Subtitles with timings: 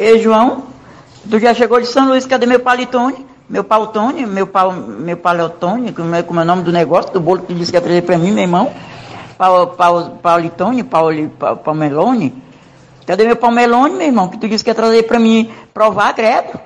[0.00, 0.62] Ei, João,
[1.30, 3.26] tu já chegou de São Luís, cadê meu palitone?
[3.46, 7.20] Meu pautone, meu, pal, meu paletone, como é, como é o nome do negócio, do
[7.20, 8.72] bolo que disse que ia trazer pra mim, meu irmão?
[9.36, 12.32] Pau, pau, paulitone, pauli, pa, palmelone?
[13.06, 16.58] Cadê meu palmelone, meu irmão, que tu disse que ia trazer pra mim provar, credo?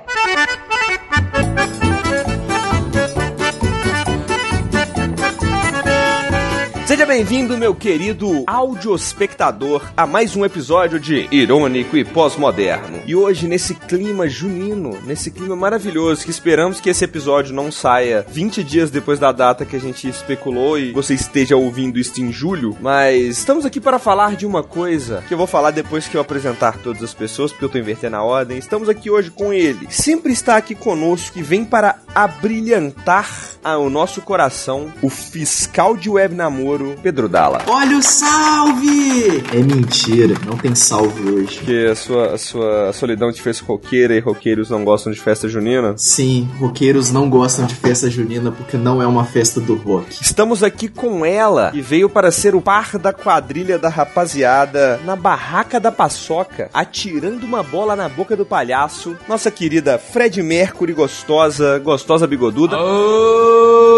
[6.95, 13.01] Seja bem-vindo, meu querido audiospectador, a mais um episódio de Irônico e Pós-Moderno.
[13.05, 18.25] E hoje, nesse clima junino, nesse clima maravilhoso, que esperamos que esse episódio não saia
[18.29, 22.31] 20 dias depois da data que a gente especulou e você esteja ouvindo isso em
[22.31, 26.17] julho, mas estamos aqui para falar de uma coisa que eu vou falar depois que
[26.17, 28.57] eu apresentar todas as pessoas, porque eu tô invertendo a ordem.
[28.57, 29.89] Estamos aqui hoje com ele.
[29.91, 33.29] Sempre está aqui conosco e vem para abrilhantar
[33.65, 37.63] o nosso coração, o fiscal de web namoro Pedro Dalla.
[37.67, 39.43] Olha o salve!
[39.53, 41.59] É mentira, não tem salve hoje.
[41.59, 45.49] Porque a sua, a sua solidão te fez roqueira e roqueiros não gostam de festa
[45.49, 45.95] junina?
[45.97, 50.07] Sim, roqueiros não gostam de festa junina porque não é uma festa do rock.
[50.21, 55.17] Estamos aqui com ela, que veio para ser o par da quadrilha da rapaziada na
[55.17, 61.79] barraca da paçoca, atirando uma bola na boca do palhaço, nossa querida Fred Mercury gostosa,
[61.79, 62.77] gostosa bigoduda.
[62.79, 63.94] Ô,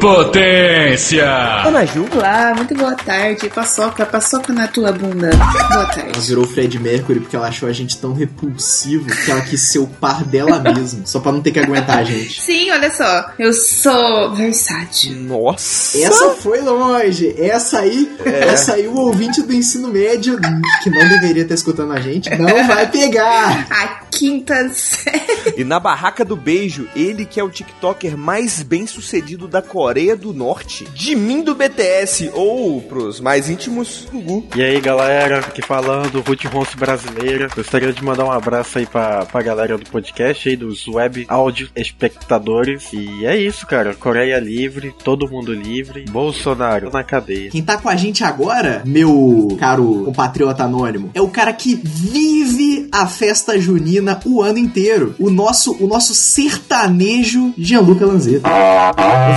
[0.00, 1.24] potência!
[1.64, 3.48] Ana Ju, Olá, muito boa tarde.
[3.48, 5.30] Paçoca, paçoca na tua bunda.
[5.30, 6.10] Boa tarde.
[6.12, 9.78] Ela virou Fred Mercury porque ela achou a gente tão repulsivo que ela quis ser
[9.78, 12.40] o par dela mesma, só pra não ter que aguentar a gente.
[12.40, 15.14] Sim, olha só, eu sou versátil.
[15.16, 15.98] Nossa!
[15.98, 17.34] Essa foi longe.
[17.38, 18.48] Essa aí, é.
[18.48, 20.38] essa aí o ouvinte do ensino médio
[20.82, 23.66] que não deveria estar escutando a gente não vai pegar.
[23.70, 25.54] A quinta série.
[25.56, 30.16] E na barraca do beijo, ele que é o TikToker mais bem sucedido da Coreia
[30.16, 34.46] do Norte, de mim do BTS, ou pros mais íntimos, Gugu.
[34.56, 37.48] E aí galera, aqui falando, Ruth Ronce brasileira.
[37.54, 41.68] Gostaria de mandar um abraço aí pra, pra galera do podcast aí, dos web áudio
[41.76, 42.92] espectadores.
[42.92, 43.94] E é isso, cara.
[43.94, 46.06] Coreia livre, todo mundo livre.
[46.08, 47.50] Bolsonaro na cadeia.
[47.50, 52.88] Quem tá com a gente agora, meu caro compatriota anônimo, é o cara que vive
[52.90, 55.14] a festa junina o ano inteiro.
[55.18, 58.48] O nosso, o nosso sertanejo Gianluca Lanzetta.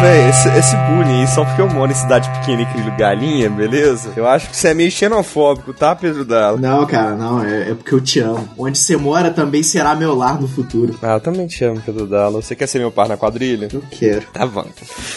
[0.01, 4.13] Véi, esse, esse bullying só porque eu moro em cidade pequena e crio galinha, beleza?
[4.16, 6.57] Eu acho que você é meio xenofóbico, tá, Pedro Dalla?
[6.57, 7.44] Não, cara, não.
[7.44, 8.50] É, é porque eu te amo.
[8.57, 10.97] Onde você mora também será meu lar no futuro.
[11.01, 12.41] Ah, eu também te amo, Pedro Dalla.
[12.41, 13.69] Você quer ser meu par na quadrilha?
[13.72, 14.25] Eu quero.
[14.34, 14.66] Tá bom.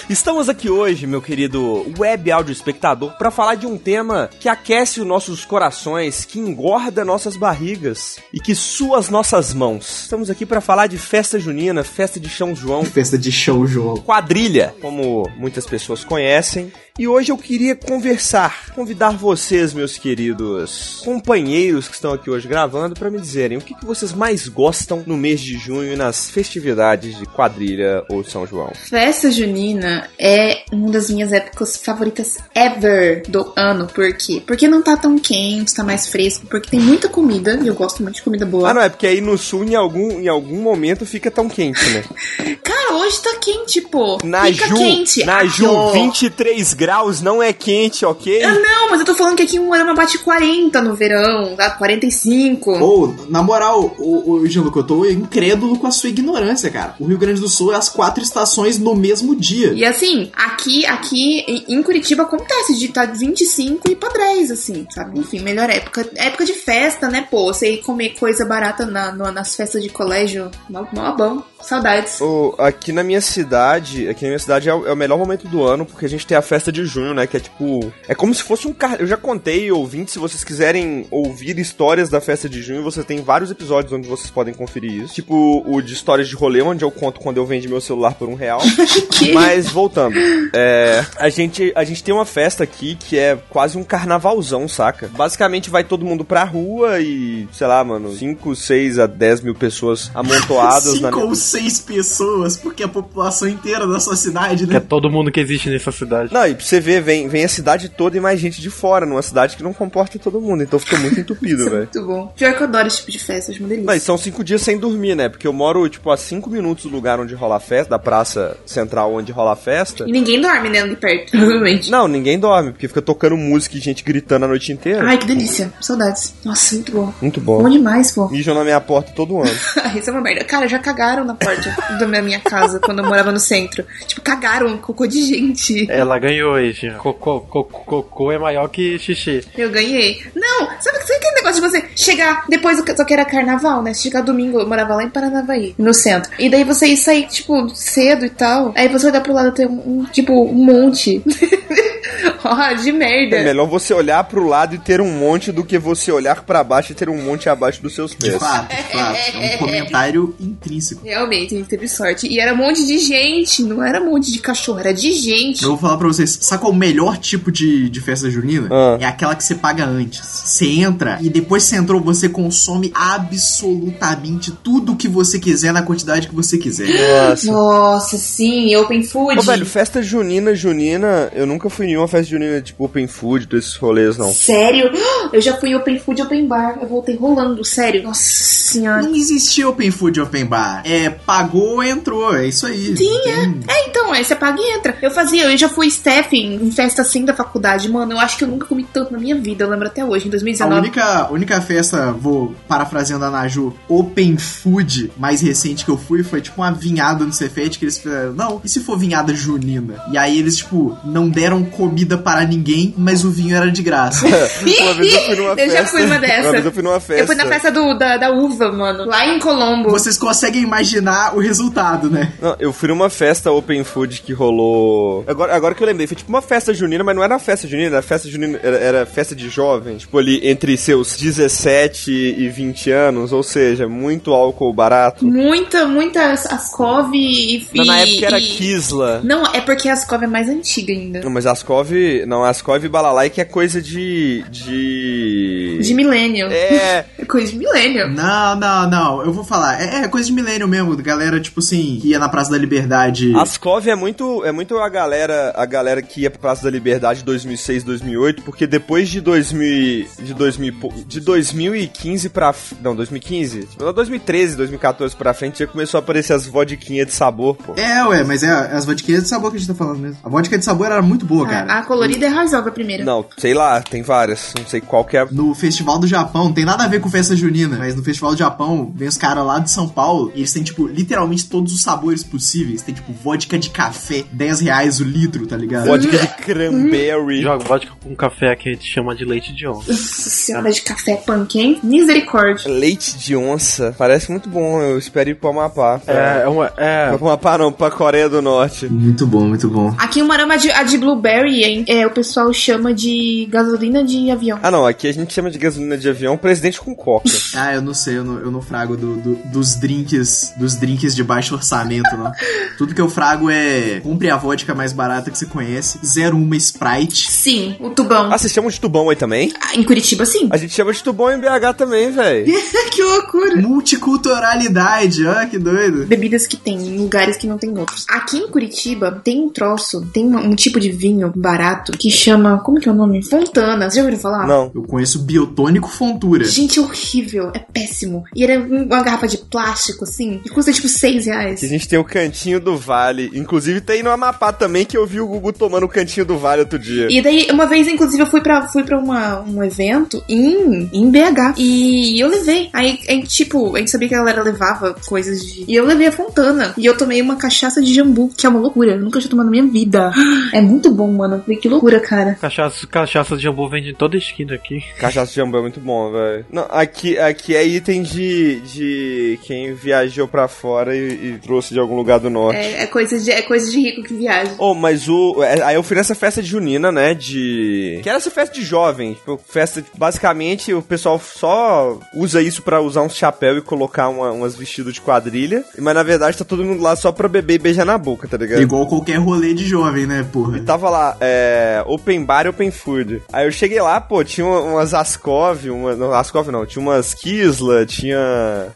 [0.09, 5.01] Estamos aqui hoje, meu querido web áudio espectador, para falar de um tema que aquece
[5.01, 10.03] os nossos corações, que engorda nossas barrigas e que sua as nossas mãos.
[10.03, 12.85] Estamos aqui para falar de festa junina, festa de São João.
[12.85, 13.97] Festa de São João.
[13.99, 16.73] Quadrilha, como muitas pessoas conhecem.
[16.99, 22.97] E hoje eu queria conversar, convidar vocês, meus queridos companheiros que estão aqui hoje gravando,
[22.97, 27.17] para me dizerem o que, que vocês mais gostam no mês de junho nas festividades
[27.17, 28.73] de quadrilha ou São João.
[28.75, 33.87] Festa junina é uma das minhas épocas favoritas ever do ano.
[33.87, 34.43] Por quê?
[34.45, 38.03] Porque não tá tão quente, tá mais fresco, porque tem muita comida, e eu gosto
[38.03, 38.71] muito de comida boa.
[38.71, 41.79] Ah, não, é porque aí no sul, em algum, em algum momento, fica tão quente,
[41.91, 42.03] né?
[42.61, 44.19] Cara, hoje tá quente, pô.
[44.25, 45.25] Na fica Ju, quente.
[45.25, 45.93] na Ju, ó.
[45.93, 46.88] 23 graus
[47.23, 48.43] não é quente, ok?
[48.43, 51.71] Ah, não, mas eu tô falando que aqui em Moarama bate 40 no verão, tá?
[51.71, 52.71] 45.
[52.79, 56.95] Ou, na moral, o, o Gianluca, eu tô incrédulo com a sua ignorância, cara.
[56.99, 59.73] O Rio Grande do Sul é as quatro estações no mesmo dia.
[59.75, 64.87] E assim, aqui, aqui em- Curitiba acontece de estar de 25 e pra 10, assim,
[64.95, 65.19] sabe?
[65.19, 66.07] Enfim, melhor época.
[66.17, 67.47] Época de festa, né, pô?
[67.47, 71.43] Você ir comer coisa barata na, no- nas festas de colégio, mó, mó bom.
[71.63, 72.19] Saudades.
[72.59, 75.63] Aqui na minha cidade, aqui na minha cidade é o, é o melhor momento do
[75.65, 77.27] ano, porque a gente tem a festa de junho, né?
[77.27, 77.93] Que é tipo.
[78.07, 78.97] É como se fosse um car...
[79.01, 83.23] Eu já contei, ouvinte, se vocês quiserem ouvir histórias da festa de junho, você tem
[83.23, 85.15] vários episódios onde vocês podem conferir isso.
[85.15, 88.29] Tipo o de histórias de rolê, onde eu conto quando eu vendi meu celular por
[88.29, 88.61] um real.
[89.19, 89.33] Que?
[89.33, 90.15] Mas voltando,
[90.53, 95.09] é, a, gente, a gente tem uma festa aqui que é quase um carnavalzão, saca?
[95.09, 99.55] Basicamente vai todo mundo pra rua e, sei lá, mano, 5, 6 a 10 mil
[99.55, 104.71] pessoas amontoadas na Cinco ou seis pessoas, porque a população inteira da sua cidade, Que
[104.71, 104.81] é né?
[104.81, 106.33] todo mundo que existe nessa cidade.
[106.33, 109.07] Não, e pra você ver, vem, vem a cidade toda e mais gente de fora,
[109.07, 111.79] numa cidade que não comporta todo mundo, então fica muito entupido, velho.
[111.79, 112.33] Muito bom.
[112.37, 113.87] Pior que eu adoro esse tipo de festa, acho uma delícia.
[113.87, 115.29] Mas são cinco dias sem dormir, né?
[115.29, 118.57] Porque eu moro, tipo, a cinco minutos do lugar onde rola a festa, da praça
[118.67, 120.05] central onde rola a festa.
[120.07, 121.91] E ninguém dorme, né, ali perto, provavelmente.
[121.91, 125.05] Não, ninguém dorme, porque fica tocando música e gente gritando a noite inteira.
[125.05, 125.73] Ai, que delícia.
[125.81, 126.35] Saudades.
[126.45, 127.15] Nossa, muito bom.
[127.21, 127.63] Muito bom.
[127.63, 128.29] Bom demais, pô.
[128.29, 129.51] Mijam na minha porta todo ano.
[129.97, 130.45] Isso é uma merda.
[130.45, 133.85] Cara, já cagaram na porta da minha, minha casa casa quando eu morava no centro.
[134.07, 135.91] Tipo, cagaram cocô de gente.
[135.91, 136.91] Ela ganhou hoje.
[136.99, 139.45] Cocô, cocô, cocô é maior que xixi.
[139.57, 140.23] Eu ganhei.
[140.35, 143.95] Não, sabe, sabe aquele negócio de você chegar depois só que era carnaval, né?
[143.95, 146.31] Chegar domingo, eu morava lá em Paranavaí, no centro.
[146.39, 148.73] E daí você ia sair, tipo, cedo e tal.
[148.75, 151.23] Aí você olhar pro lado tem um, tipo, um monte.
[152.45, 153.37] Ó, de merda.
[153.37, 156.63] É melhor você olhar pro lado e ter um monte do que você olhar pra
[156.63, 158.39] baixo e ter um monte abaixo dos seus De pés.
[158.39, 159.19] fato, de fato.
[159.37, 161.03] É um comentário intrínseco.
[161.05, 162.27] Realmente, a gente teve sorte.
[162.27, 165.63] E era um monte de gente, não era um monte de cachorro, era de gente.
[165.63, 168.69] Eu vou falar pra vocês, sabe qual é o melhor tipo de, de festa junina?
[168.71, 168.99] Ah.
[169.01, 170.21] É aquela que você paga antes.
[170.45, 175.83] Você entra e depois que você entrou, você consome absolutamente tudo que você quiser na
[175.83, 176.89] quantidade que você quiser.
[177.29, 177.53] Nossa.
[177.53, 179.39] Nossa, sim, open food.
[179.39, 183.47] Ô, velho, festa junina, junina, eu nunca fui em nenhuma festa junina tipo open food,
[183.47, 184.33] desses rolês, não.
[184.33, 184.91] Sério?
[185.33, 186.79] Eu já fui open food, open bar.
[186.81, 188.03] Eu voltei rolando, sério.
[188.03, 189.03] Nossa senhora.
[189.03, 190.83] Não existia open food open bar.
[190.85, 192.35] É, pagou, entrou.
[192.37, 192.97] É isso aí.
[192.97, 194.97] Sim, Tem- É, então, aí você paga e entra.
[195.03, 197.89] Eu fazia, eu já fui staff em, festa assim da faculdade.
[197.91, 199.65] Mano, eu acho que eu nunca comi tanto na minha vida.
[199.65, 200.81] Eu lembro até hoje, em A 2019.
[200.81, 206.41] única, única festa, vou parafraseando a Naju, open food mais recente que eu fui foi
[206.41, 210.03] tipo uma vinhada no Cefete que eles fizeram, não, e se for vinhada junina?
[210.13, 214.27] E aí eles, tipo, não deram comida para ninguém, mas o vinho era de graça.
[214.29, 215.77] Uma vez eu fui numa Eu festa.
[215.79, 216.43] já fui uma dessa.
[216.43, 217.23] Uma vez eu fui numa festa.
[217.23, 219.05] Eu fui na festa do, da, da uva, mano.
[219.07, 219.91] Lá em Colombo.
[219.91, 222.33] Vocês conseguem imaginar o resultado, né?
[222.41, 225.25] Não, eu fui numa festa open food que rolou.
[225.27, 227.89] Agora, agora que eu lembrei, foi tipo uma festa junina, mas não era festa junina,
[227.97, 232.91] era festa junina, era, era festa de jovens, tipo ali entre seus 17 e 20
[232.91, 235.25] anos, ou seja, muito álcool barato.
[235.27, 237.67] Muita, muita Ascov e.
[237.75, 239.21] Não, na época era e- Kisla.
[239.25, 241.21] Não, é porque a Ascov é mais antiga ainda.
[241.21, 241.91] Não, mas Ascov,
[242.27, 246.49] não, Ascov e Balalaique é coisa de de De milênio.
[246.51, 248.09] É, É coisa de milênio.
[248.09, 249.81] Não, não, não, eu vou falar.
[249.81, 253.35] É, é coisa de milênio mesmo, galera, tipo assim, que ia na Praça da Liberdade.
[253.37, 257.25] Ascov é muito, é muito a galera, a galera que ia pra Praça da Liberdade
[257.25, 263.61] 2006, 2008, porque depois de 2000, de 2000, e pou- de 2015 pra, não, 2015,
[263.67, 267.75] tipo, 2013, 2014 pra frente já começou a aparecer as vodquinhas de sabor, pô.
[267.77, 270.19] É, ué, mas é as vodquinhas de sabor que a gente tá falando mesmo.
[270.25, 271.73] A vodka de sabor era muito boa, cara.
[271.73, 273.05] A, a colorida é razoável a primeira.
[273.05, 275.27] Não, sei lá, tem várias, não sei qual que é.
[275.31, 278.33] No Festival do Japão, não tem nada a ver com festa junina, mas no Festival
[278.33, 281.73] do Japão, vem os caras lá de São Paulo e eles têm, tipo, literalmente todos
[281.73, 282.83] os sabores possíveis.
[282.83, 285.87] Tem, tipo, vodka de café, 10 reais o litro, tá ligado?
[285.87, 287.43] Vodka de cranberry.
[287.43, 289.91] Joga vodka com café que a gente chama de leite de onça.
[289.91, 291.79] Nossa senhora de café punk, hein?
[291.83, 292.71] Misericórdia.
[292.71, 296.01] Leite de onça, parece muito bom, eu espero ir pro Amapá.
[296.07, 296.73] É, é uma.
[296.77, 298.87] É, Pro Amapá não, pra Coreia do Norte.
[298.87, 299.95] Muito bom, muito bom.
[299.99, 301.85] Aqui em Marama, a de, a de blueberry, hein?
[301.89, 304.59] É, o pessoal chama de gasolina de avião.
[304.63, 307.29] Ah não, aqui a gente chama de gasolina de avião presidente com coca.
[307.55, 311.15] Ah, eu não sei, eu não, eu não frago do, do- dos drinks dos drinks
[311.17, 312.31] de baixo orçamento, não.
[312.77, 317.31] Tudo que eu frago é compre a vodka mais barata que você conhece, 01 Sprite.
[317.31, 318.31] Sim, o tubão.
[318.33, 319.51] Ah, vocês chamam de tubão aí também?
[319.61, 320.47] Ah, Em Curitiba, sim.
[320.51, 322.47] A gente chama de tubão em BH também, velho.
[322.93, 323.57] que loucura.
[323.57, 326.07] Multiculturalidade, ó, que doido.
[326.07, 328.05] Bebidas que tem em lugares que não tem outros.
[328.11, 332.59] Aqui em Curitiba tem um troço, tem uma- um tipo de vinho barato que chama.
[332.59, 333.23] Como que é o nome?
[333.23, 333.85] Fontana.
[333.85, 334.47] Vocês já ouviram falar?
[334.47, 334.71] Não.
[334.75, 336.45] Eu conheço biotônico fontura.
[336.45, 337.51] Gente, é horrível.
[337.55, 338.25] É péssimo.
[338.35, 341.61] E era uma garrafa de plástico, assim, e custa tipo 6 reais.
[341.61, 343.31] Que a gente tem o cantinho do vale.
[343.35, 346.63] Inclusive tem no Amapá também que eu vi o Gugu tomando o cantinho do vale
[346.63, 347.09] outro dia.
[347.11, 351.11] E daí, uma vez, inclusive, eu fui pra, fui pra uma, um evento em, em
[351.11, 351.55] BH.
[351.57, 352.71] E eu levei.
[352.73, 355.65] Aí, aí, tipo, a gente sabia que a galera levava coisas de.
[355.67, 356.75] E eu levei a Fontana.
[356.77, 358.93] E eu tomei uma cachaça de jambu, que é uma loucura.
[358.93, 360.13] Eu nunca tinha tomado na minha vida.
[360.53, 361.41] É muito bom, mano.
[361.43, 362.35] Falei, Que loucura, cara.
[362.41, 364.83] cachaça, cachaça de jambu vende em toda esquina aqui.
[364.99, 366.47] Cachaça de jambu é muito bom, velho.
[366.51, 371.79] Não, aqui, aqui é item de, de quem viajou pra fora e, e trouxe de
[371.79, 372.59] algum lugar do norte.
[372.59, 374.53] É, é coisa de, é coisa de rico que viaja.
[374.59, 375.43] Oh, mas o.
[375.45, 377.13] é, Aí eu fui nessa festa de junina, né?
[377.13, 378.01] De.
[378.03, 379.13] Que era essa festa de jovem.
[379.13, 379.85] Tipo, festa.
[379.97, 384.95] Basicamente, o pessoal só usa isso pra usar um chapéu e colocar uma, umas vestidos
[384.95, 385.63] de quadrilha.
[385.79, 388.39] Mas na verdade tá todo mundo lá só pra beber e beijar na boca, tá
[388.39, 388.63] ligado?
[388.63, 390.57] Igual qualquer rolê de jovem, né, porra?
[390.57, 391.58] E tava lá, é.
[391.87, 393.23] Open bar e open food.
[393.33, 397.15] Aí eu cheguei lá, pô, tinha uma- umas Ascov, uma, não, Ascov não, tinha umas
[397.15, 398.19] Kisla, tinha.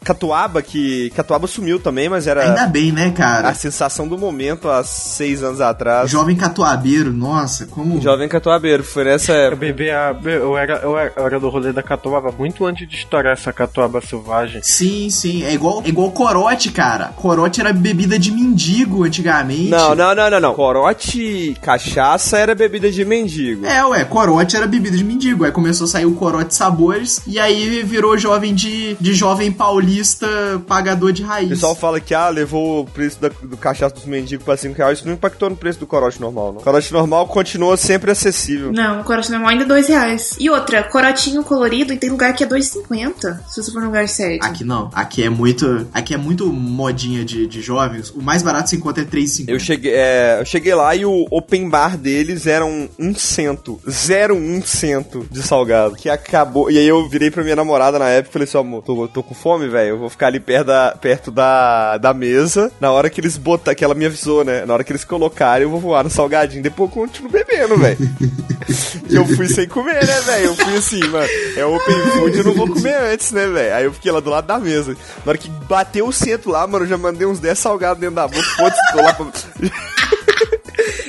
[0.03, 1.09] Catuaba, que.
[1.15, 3.53] Catuaba sumiu também, mas era Ainda bem, né, a cara?
[3.53, 6.09] sensação do momento há seis anos atrás.
[6.09, 8.01] Jovem catuabeiro, nossa, como.
[8.01, 9.55] Jovem Catuabeiro, foi nessa Eu época.
[9.57, 10.15] bebi a.
[10.23, 13.51] Eu era, eu era, eu era do rolê da catuaba muito antes de estourar essa
[13.53, 14.61] catuaba selvagem.
[14.63, 15.43] Sim, sim.
[15.43, 17.07] É igual, é igual corote, cara.
[17.15, 19.69] Corote era bebida de mendigo antigamente.
[19.69, 20.53] Não, não, não, não, não.
[20.53, 23.65] Corote cachaça era bebida bebida de mendigo.
[23.67, 25.45] É, ué, corote era bebida de mendigo.
[25.45, 30.27] Aí começou a sair o corote sabores e aí virou jovem de, de jovem paulista
[30.67, 31.49] pagador de O raiz.
[31.49, 34.97] pessoal fala que, ah, levou o preço da- do cachaço dos mendigos pra 5 reais.
[34.97, 36.61] Isso não impactou no preço do corote normal, não.
[36.61, 38.71] O corote normal continua sempre acessível.
[38.73, 40.35] Não, o corote normal ainda é dois reais.
[40.39, 43.39] E outra, corotinho colorido e tem lugar que é 2,50.
[43.49, 44.39] Se você for num lugar sério.
[44.41, 44.89] Aqui não.
[44.93, 45.87] Aqui é muito.
[45.93, 48.09] Aqui é muito modinha de, de jovens.
[48.09, 49.45] O mais barato se encontra é 3,50.
[49.49, 53.79] Eu cheguei, é, eu cheguei lá e o open bar deles era um, um cento.
[53.89, 55.95] Zero um cento de salgado.
[55.95, 56.69] Que acabou.
[56.69, 59.07] E aí eu virei pra minha namorada na época e falei assim, ó, amor, tô,
[59.07, 59.89] tô com fome, velho.
[59.89, 62.71] Eu vou ficar ali perto da, perto da, da mesa.
[62.79, 64.65] Na hora que eles botar, que ela me avisou, né?
[64.65, 66.61] Na hora que eles colocarem, eu vou voar no salgadinho.
[66.63, 67.97] Depois eu continuo bebendo, velho.
[69.09, 70.45] e eu fui sem comer, né, velho?
[70.45, 71.27] Eu fui assim, mano.
[71.55, 73.75] É open food, eu não vou comer antes, né, velho?
[73.75, 74.95] Aí eu fiquei lá do lado da mesa.
[75.25, 78.15] Na hora que bateu o centro lá, mano, eu já mandei uns 10 salgados dentro
[78.15, 78.43] da boca.
[78.43, 79.25] Foda-se, tô lá pra.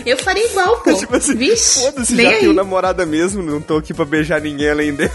[0.06, 0.94] Eu faria igual, pô.
[0.94, 2.40] Tipo assim, Vixe, foda-se, já aí.
[2.40, 5.10] tenho namorada mesmo, não tô aqui pra beijar ninguém além dele.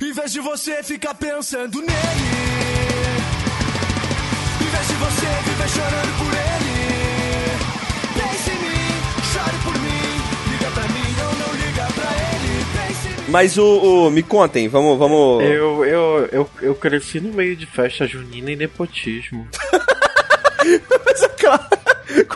[0.00, 1.90] Em vez de você ficar pensando nele,
[4.60, 6.39] em vez de você viver chorando por ele,
[13.30, 15.42] Mas o, o- me contem, vamos, vamos.
[15.44, 19.46] Eu, eu, eu, eu cresci no meio de festa junina e nepotismo.
[21.06, 21.64] Mas é claro.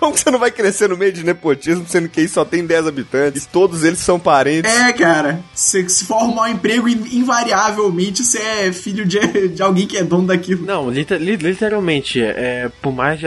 [0.04, 2.66] Como que você não vai crescer no meio de nepotismo, sendo que aí só tem
[2.66, 4.70] 10 habitantes, e todos eles são parentes?
[4.70, 5.40] É, cara.
[5.54, 7.06] Se, se for arrumar um emprego, in-
[7.48, 10.66] invariavelmente você é filho de, de alguém que é dono daquilo.
[10.66, 13.18] Não, liter- li- literalmente, é, por mais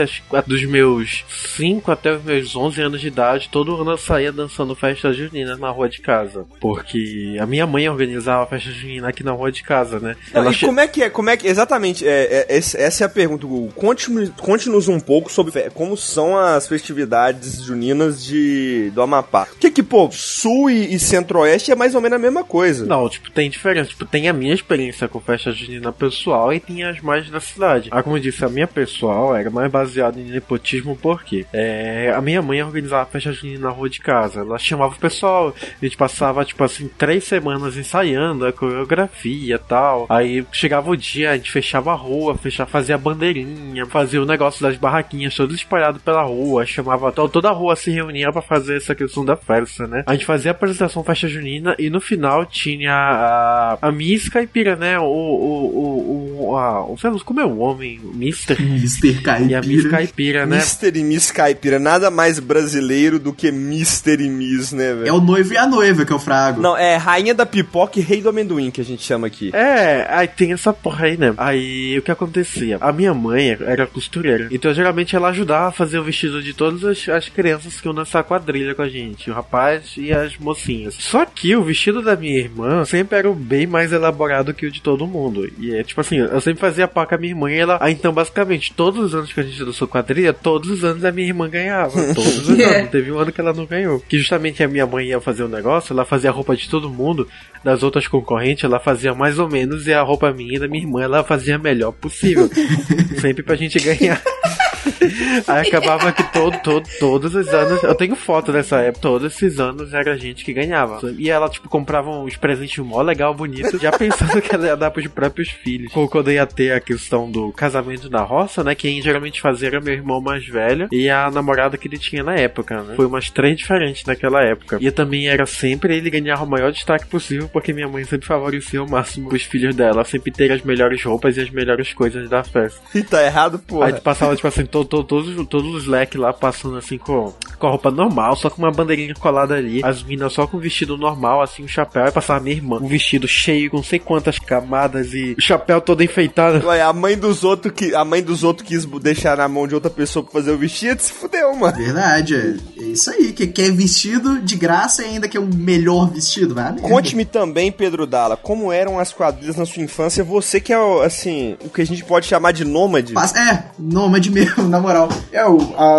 [0.46, 1.24] dos meus
[1.56, 5.56] 5 até os meus 11 anos de idade, todo ano eu saía dançando festa junina
[5.56, 6.46] na rua de casa.
[6.60, 10.14] Porque a minha mãe organizava a festa junina aqui na rua de casa, né?
[10.32, 11.10] Não, Ela e che- como é que é?
[11.10, 12.06] Como é que exatamente?
[12.06, 13.46] É, é, essa é a pergunta.
[13.74, 19.46] Conte-me- Conte-nos um pouco sobre fe- como são as festividades juninas de do Amapá.
[19.58, 22.86] Que que pô, Sul e, e Centro-Oeste é mais ou menos a mesma coisa.
[22.86, 23.90] Não, tipo, tem diferença.
[23.90, 27.88] Tipo, tem a minha experiência com festa junina pessoal e tem as mais da cidade.
[27.90, 32.20] Ah, como eu disse, a minha pessoal era mais baseada em nepotismo porque é, a
[32.20, 34.40] minha mãe organizava a festa junina na rua de casa.
[34.40, 39.58] Ela chamava o pessoal, a gente passava, tipo assim, três semanas ensaiando a coreografia e
[39.58, 40.06] tal.
[40.08, 44.26] Aí chegava o dia, a gente fechava a rua, fechava, fazia a bandeirinha, fazia o
[44.26, 48.42] negócio das barraquinhas todas espalhadas pela rua, chamava to- toda a rua se reunia pra
[48.42, 50.02] fazer essa questão da festa, né?
[50.06, 54.76] A gente fazia a apresentação festa junina e no final tinha a, a Miss Caipira,
[54.76, 54.98] né?
[54.98, 58.00] O, o, o, o, a, o sei lá, como é o homem?
[58.04, 58.56] O Mister?
[58.60, 59.20] Mr.
[59.48, 59.90] E a Miss Caipira.
[59.90, 60.56] Caipira, né?
[60.56, 60.98] Mr.
[60.98, 64.22] e Miss Caipira, nada mais brasileiro do que Mr.
[64.22, 65.08] e Miss, né, velho?
[65.08, 66.60] É o noivo e a noiva que é o frago.
[66.60, 69.50] Não, é rainha da pipoca e rei do amendoim que a gente chama aqui.
[69.54, 71.34] É, aí tem essa porra aí, né?
[71.36, 72.78] Aí o que acontecia?
[72.80, 74.48] A minha mãe era costureira.
[74.50, 77.94] Então geralmente ela ajudava a fazer o vestido de todas as, as crianças que iam
[77.94, 79.30] nessa quadrilha com a gente.
[79.30, 80.94] O rapaz e as mocinhas.
[80.98, 84.82] Só que o vestido da minha irmã sempre era bem mais elaborado que o de
[84.82, 85.50] todo mundo.
[85.58, 87.78] E é tipo assim, eu sempre fazia par com a minha irmã e ela.
[87.80, 91.12] Ah, então basicamente, todos os anos que a gente dançou quadrilha, todos os anos a
[91.12, 91.98] minha irmã ganhava.
[92.14, 92.60] Todos os anos.
[92.60, 92.82] É.
[92.82, 94.00] Não teve um ano que ela não ganhou.
[94.00, 96.90] Que justamente a minha mãe ia fazer um negócio, ela fazia a roupa de todo
[96.90, 97.28] mundo,
[97.62, 100.82] das outras concorrentes, ela fazia mais ou menos, e a roupa minha e da minha
[100.82, 102.48] irmã ela fazia a melhor possível.
[103.20, 104.22] Sempre pra gente ganhar.
[105.46, 107.82] Aí acabava que todo, todo, todos os anos.
[107.82, 111.00] Eu tenho foto dessa época, todos esses anos era a gente que ganhava.
[111.16, 114.90] E ela, tipo, comprava uns presentes mó legal, bonito, já pensando que ela ia dar
[114.90, 115.92] pros próprios filhos.
[115.92, 118.74] Como Quando ia ter a questão do casamento na roça, né?
[118.74, 122.34] Quem geralmente fazia era meu irmão mais velho e a namorada que ele tinha na
[122.34, 122.94] época, né?
[122.96, 124.78] Foi umas três diferentes naquela época.
[124.80, 128.80] E também era sempre ele ganhar o maior destaque possível, porque minha mãe sempre favorecia
[128.80, 132.42] ao máximo os filhos dela, sempre ter as melhores roupas e as melhores coisas da
[132.42, 132.80] festa.
[132.94, 133.92] E tá errado, Aí porra.
[133.92, 137.66] tu passava, tipo assim, to, to- todos, todos os leques lá passando assim com, com
[137.66, 139.80] a roupa normal, só com uma bandeirinha colada ali.
[139.84, 142.04] As minas só com vestido normal, assim, um chapéu.
[142.04, 145.80] Aí passava minha irmã, um vestido cheio com não sei quantas camadas e o chapéu
[145.80, 146.66] todo enfeitado.
[146.66, 149.74] Ué, a mãe dos outros que a mãe dos outros quis deixar na mão de
[149.74, 151.76] outra pessoa pra fazer o vestido, se fudeu, mano.
[151.76, 153.32] Verdade, é, é isso aí.
[153.32, 156.76] Que quer vestido de graça e ainda quer o melhor vestido, vai.
[156.78, 160.24] Conte-me também, Pedro Dalla, como eram as quadrilhas na sua infância?
[160.24, 163.12] Você que é, o, assim, o que a gente pode chamar de nômade.
[163.36, 165.08] É, nômade mesmo, na moral.
[165.32, 165.40] É,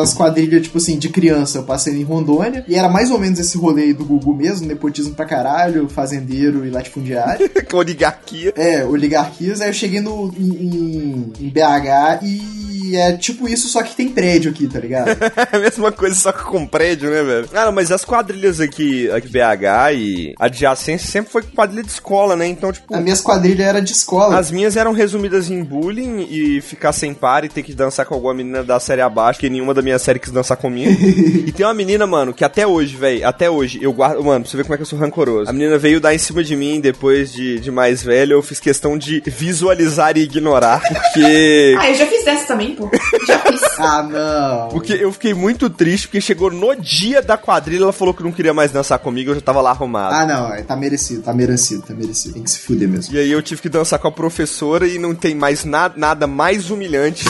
[0.02, 2.64] as quadrilhas, tipo assim, de criança eu passei em Rondônia.
[2.68, 6.66] E era mais ou menos esse rolê aí do Gugu mesmo, nepotismo pra caralho, fazendeiro
[6.66, 7.50] e latifundiário.
[7.70, 8.54] Com oligarquia.
[8.56, 9.62] é, oligarquias.
[9.62, 12.59] Aí eu cheguei no, em- em BH e
[12.90, 15.10] e é tipo isso, só que tem prédio aqui, tá ligado?
[15.52, 17.50] É a mesma coisa, só que com prédio, né, velho?
[17.52, 22.48] Não, mas as quadrilhas aqui, aqui BH e adjacência sempre foi quadrilha de escola, né?
[22.48, 22.94] Então, tipo.
[22.94, 24.38] A minha quadrilha era de escola.
[24.38, 28.16] As minhas eram resumidas em bullying e ficar sem par e ter que dançar com
[28.16, 30.92] alguma menina da série abaixo, que nenhuma da minha série quis dançar comigo.
[31.46, 34.24] e tem uma menina, mano, que até hoje, velho, até hoje, eu guardo.
[34.24, 35.50] Mano, pra você ver como é que eu sou rancoroso.
[35.50, 38.60] A menina veio dar em cima de mim depois de, de mais velho, eu fiz
[38.60, 41.76] questão de visualizar e ignorar, porque.
[41.80, 42.90] Ah, eu já fiz dessa também, pô.
[43.28, 43.60] Já fiz.
[43.82, 44.70] Ah, não.
[44.70, 48.32] Porque eu fiquei muito triste, porque chegou no dia da quadrilha, ela falou que não
[48.32, 50.14] queria mais dançar comigo, eu já tava lá arrumado.
[50.14, 52.34] Ah, não, é, tá merecido, tá merecido, tá merecido.
[52.34, 53.16] Tem que se fuder mesmo.
[53.16, 56.28] E aí eu tive que dançar com a professora e não tem mais na nada
[56.28, 57.24] mais humilhante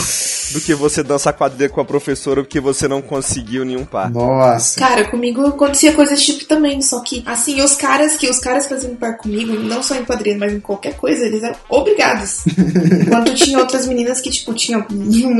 [0.52, 4.10] do que você dançar quadrilha com a professora porque você não conseguiu nenhum par.
[4.10, 4.78] Nossa.
[4.78, 8.66] Cara, comigo acontecia coisa desse tipo também, só que, assim, os caras que os caras
[8.66, 12.44] faziam par comigo, não só em quadrilha, mas em qualquer coisa, eles eram obrigados.
[13.06, 14.84] Enquanto tinha outras meninas que, tipo, tinham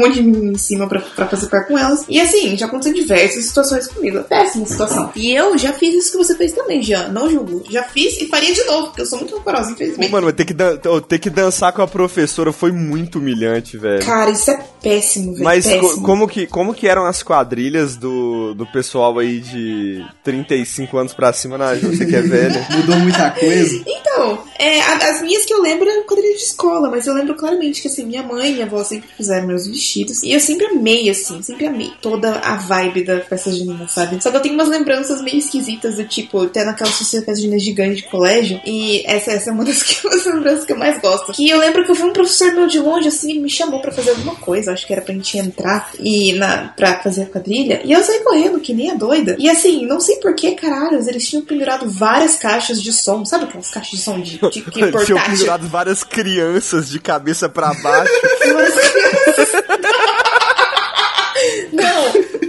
[0.00, 2.04] monte de menino em cima pra, pra fazer par com elas.
[2.08, 4.22] E assim, já aconteceu diversas situações comigo.
[4.24, 5.10] Péssima situação.
[5.16, 7.08] E eu já fiz isso que você fez também, Jean.
[7.08, 7.62] Não julgo.
[7.70, 10.10] Já fiz e faria de novo, porque eu sou muito rancorosa, Pô, infelizmente.
[10.10, 10.76] mano, mas ter que, dan-
[11.08, 14.04] ter que dançar com a professora foi muito humilhante, velho.
[14.04, 15.44] Cara, isso é péssimo, velho.
[15.44, 16.02] Mas co- péssimo.
[16.02, 21.32] como que, como que eram as quadrilhas do, do pessoal aí de 35 anos pra
[21.32, 22.66] cima, na você que é velha?
[22.70, 23.82] Mudou muita coisa.
[23.86, 27.82] Então, é, as minhas que eu lembro eram quadrilha de escola, mas eu lembro claramente
[27.82, 29.89] que assim, minha mãe e minha avó sempre fizeram meus vestidos.
[30.22, 34.22] E eu sempre amei, assim, sempre amei toda a vibe da festa junina, sabe?
[34.22, 37.96] Só que eu tenho umas lembranças meio esquisitas do tipo, até naquela festa junina gigante
[37.96, 38.60] de colégio.
[38.64, 41.32] E essa, essa é uma das que, das lembranças que eu mais gosto.
[41.32, 43.92] Que eu lembro que eu vi um professor meu de longe, assim, me chamou pra
[43.92, 44.72] fazer alguma coisa.
[44.72, 47.80] Acho que era pra gente entrar e na, pra fazer a quadrilha.
[47.84, 49.36] E eu saí correndo, que nem a doida.
[49.38, 53.24] E assim, não sei por que, caralhos, eles tinham pendurado várias caixas de som.
[53.24, 55.16] Sabe aquelas caixas de som de, de, de Tinham portátil?
[55.32, 58.12] pendurado várias crianças de cabeça pra baixo.
[58.52, 59.80] Não,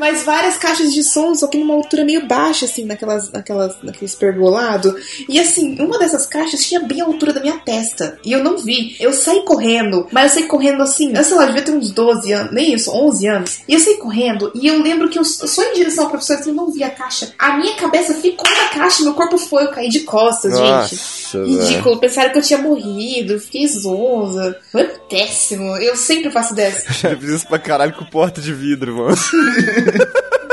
[0.01, 4.15] mas várias caixas de som, só que numa altura meio baixa, assim, naquelas, naquelas, naqueles
[4.15, 4.95] pergolado.
[5.29, 8.17] E assim, uma dessas caixas tinha bem a altura da minha testa.
[8.25, 8.95] E eu não vi.
[8.99, 12.33] Eu saí correndo, mas eu saí correndo assim, eu sei lá, devia ter uns 12
[12.33, 13.59] anos, nem isso, 11 anos.
[13.67, 16.49] E eu saí correndo, e eu lembro que eu só em direção ao professor, assim,
[16.49, 17.31] eu não vi a caixa.
[17.37, 20.63] A minha cabeça ficou na caixa, meu corpo foi, eu caí de costas, gente.
[20.63, 21.61] Nossa, velho.
[21.61, 24.57] Ridículo, pensaram que eu tinha morrido, fiquei zonza.
[24.71, 25.77] Foi péssimo.
[25.77, 26.91] Eu sempre faço dessa.
[26.91, 29.17] Já fiz isso pra caralho com porta de vidro, mano.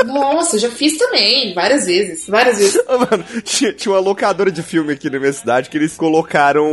[0.05, 2.77] Nossa, eu já fiz também, várias vezes, várias vezes.
[2.87, 6.65] Ô, Mano, tinha, tinha uma locadora de filme aqui na minha cidade que eles colocaram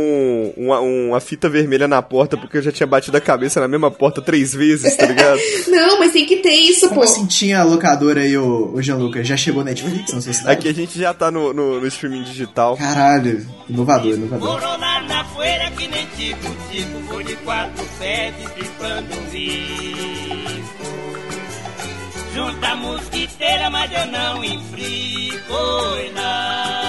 [0.55, 3.91] uma, uma fita vermelha na porta porque eu já tinha batido a cabeça na mesma
[3.91, 5.39] porta três vezes, tá ligado?
[5.67, 7.05] Não, mas tem que ter isso, Como pô.
[7.05, 9.21] assim tinha a locadora aí, ô, ô Gianluca?
[9.23, 10.57] Já chegou Netflix na sua cidade?
[10.59, 12.77] Aqui a gente já tá no, no, no streaming digital.
[12.77, 14.53] Caralho, inovador, inovador.
[14.53, 18.47] Corona na poeira que nem tico, tico, vou de quatro sete.
[22.37, 26.86] Junta a mosquiteira, mas eu não enfrico, oi, não.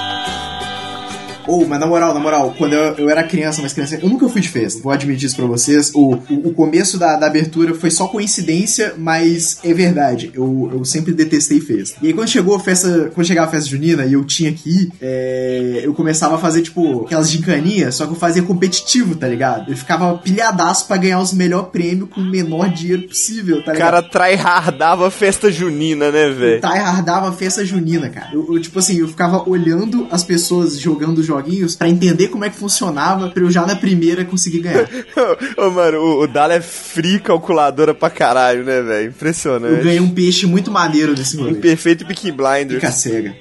[1.48, 4.28] Ou, mas na moral, na moral, quando eu, eu era criança, mais criança, eu nunca
[4.28, 5.90] fui de festa, vou admitir isso pra vocês.
[5.94, 10.84] O, o, o começo da, da abertura foi só coincidência, mas é verdade, eu, eu
[10.84, 11.98] sempre detestei festa.
[12.02, 14.68] E aí quando chegou a festa, quando chegava a festa junina e eu tinha que
[14.70, 19.26] ir, é, eu começava a fazer, tipo, aquelas gincaninhas, só que eu fazia competitivo, tá
[19.26, 19.70] ligado?
[19.70, 23.74] Eu ficava pilhadaço pra ganhar os melhores prêmios com o menor dinheiro possível, tá O
[23.74, 23.90] ligado?
[23.90, 26.60] cara tryhardava festa junina, né, velho?
[26.60, 28.28] tryhardava a festa junina, cara.
[28.32, 32.50] Eu, eu, tipo assim, eu ficava olhando as pessoas jogando joguinhos pra entender como é
[32.50, 34.88] que funcionava, pra eu já na primeira conseguir ganhar.
[35.56, 39.08] Ô, mano, o, o Dala é free calculadora pra caralho, né, velho?
[39.10, 39.78] Impressionante.
[39.78, 41.54] Eu ganhei um peixe muito maneiro nesse Um rolê.
[41.54, 42.74] perfeito Peaky Blinders.
[42.80, 43.34] Fica cega.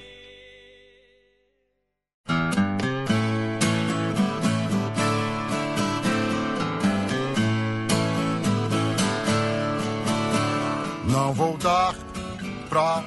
[11.10, 11.96] Não vou dar
[12.70, 13.04] pra.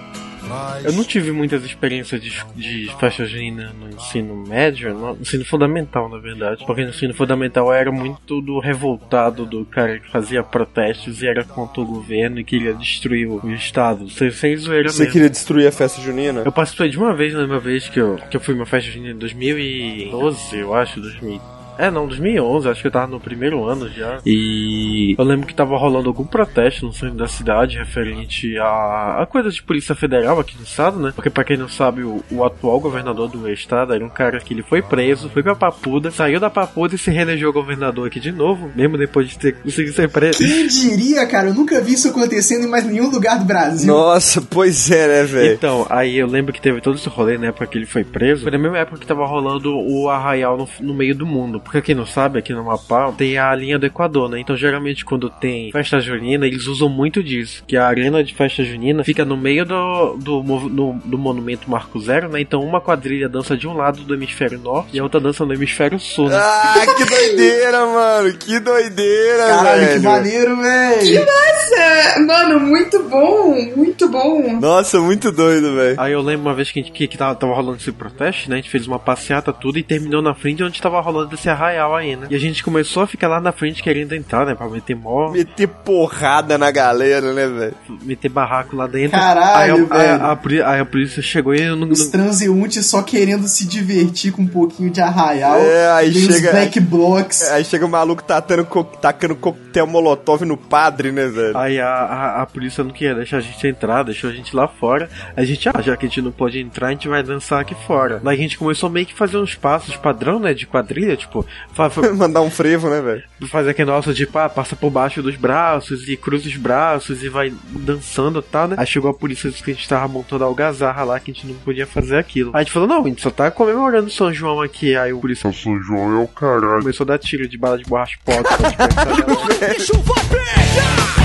[0.84, 6.08] Eu não tive muitas experiências de, de festa junina no ensino médio, no ensino fundamental,
[6.08, 6.64] na verdade.
[6.66, 11.26] Porque no ensino fundamental eu era muito do revoltado do cara que fazia protestos e
[11.26, 14.08] era contra o governo e queria destruir o, o Estado.
[14.10, 15.12] Sem, sem zoeira Você mesmo.
[15.12, 16.42] queria destruir a festa junina?
[16.44, 18.90] Eu participei de uma vez, na uma vez que eu, que eu fui uma festa
[18.90, 21.59] junina em 2012, eu acho, 2000.
[21.78, 24.20] É, não, 2011, acho que eu tava no primeiro ano já.
[24.24, 29.26] E eu lembro que tava rolando algum protesto no centro da cidade referente a, a
[29.26, 31.12] coisa de polícia federal aqui no estado, né?
[31.14, 34.52] Porque pra quem não sabe, o, o atual governador do estado era um cara que
[34.52, 38.32] ele foi preso, foi pra Papuda, saiu da Papuda e se reelegeu governador aqui de
[38.32, 40.38] novo, mesmo depois de ter conseguido ser preso.
[40.38, 41.48] Quem diria, cara?
[41.48, 43.92] Eu nunca vi isso acontecendo em mais nenhum lugar do Brasil.
[43.92, 45.54] Nossa, pois é, né, velho?
[45.54, 48.42] Então, aí eu lembro que teve todo esse rolê na época que ele foi preso.
[48.42, 51.59] Foi na mesma época que tava rolando o Arraial no, no meio do mundo.
[51.60, 54.40] Porque quem não sabe, aqui no Amapá tem a linha do Equador, né?
[54.40, 57.62] Então geralmente quando tem festa junina, eles usam muito disso.
[57.66, 61.98] Que a arena de festa junina fica no meio do, do, no- do monumento Marco
[62.00, 62.40] Zero, né?
[62.40, 65.54] Então uma quadrilha dança de um lado do hemisfério norte e a outra dança no
[65.54, 66.36] hemisfério sul, né?
[66.36, 68.32] Ah, que doideira, mano.
[68.34, 70.00] Que doideira, Caralho, velho.
[70.00, 71.26] que maneiro, velho.
[71.26, 74.58] Nossa, mano, muito bom, muito bom.
[74.60, 76.00] Nossa, muito doido, velho.
[76.00, 78.48] Aí eu lembro uma vez que, a gente, que, que tava, tava rolando esse protesto,
[78.48, 78.56] né?
[78.56, 81.94] A gente fez uma passeata tudo e terminou na frente onde tava rolando esse arraial
[81.94, 82.26] aí, né?
[82.30, 84.54] E a gente começou a ficar lá na frente querendo entrar, né?
[84.54, 87.74] Pra meter mó, Meter porrada na galera, né, velho?
[88.02, 89.18] meter barraco lá dentro.
[89.18, 90.22] Caralho, aí, a, aí, velho.
[90.64, 91.88] a, a, aí a polícia chegou e eu não.
[91.88, 95.58] Os transeuntes só querendo se divertir com um pouquinho de arraial.
[95.58, 97.42] É, aí chega- Os black blocks.
[97.50, 101.56] Aí chega o maluco tatando, co- tacando coquetel molotov no padre, né, velho?
[101.56, 104.68] Aí a, a, a polícia não queria deixar a gente entrar, deixou a gente lá
[104.68, 105.08] fora.
[105.36, 107.74] A gente, ah, já que a gente não pode entrar, a gente vai dançar aqui
[107.86, 108.20] fora.
[108.22, 110.54] Daí a gente começou meio que fazer uns passos padrão, né?
[110.54, 111.39] De quadrilha, tipo,
[111.72, 113.22] fa, fa, Mandar um frevo, né, velho?
[113.48, 117.28] fazer aquele nosso de pá, passa por baixo dos braços e cruza os braços e
[117.28, 118.76] vai dançando tal, né?
[118.78, 121.34] Aí chegou a polícia disse que a gente tava montando a algazarra lá, que a
[121.34, 122.50] gente não podia fazer aquilo.
[122.54, 124.96] Aí a gente falou, não, a gente só tá comemorando São João aqui.
[124.96, 126.80] Aí o polícia São João é o caralho.
[126.80, 128.32] começou a dar tiro de bala de borracha pó.
[128.42, 131.19] pra dispersar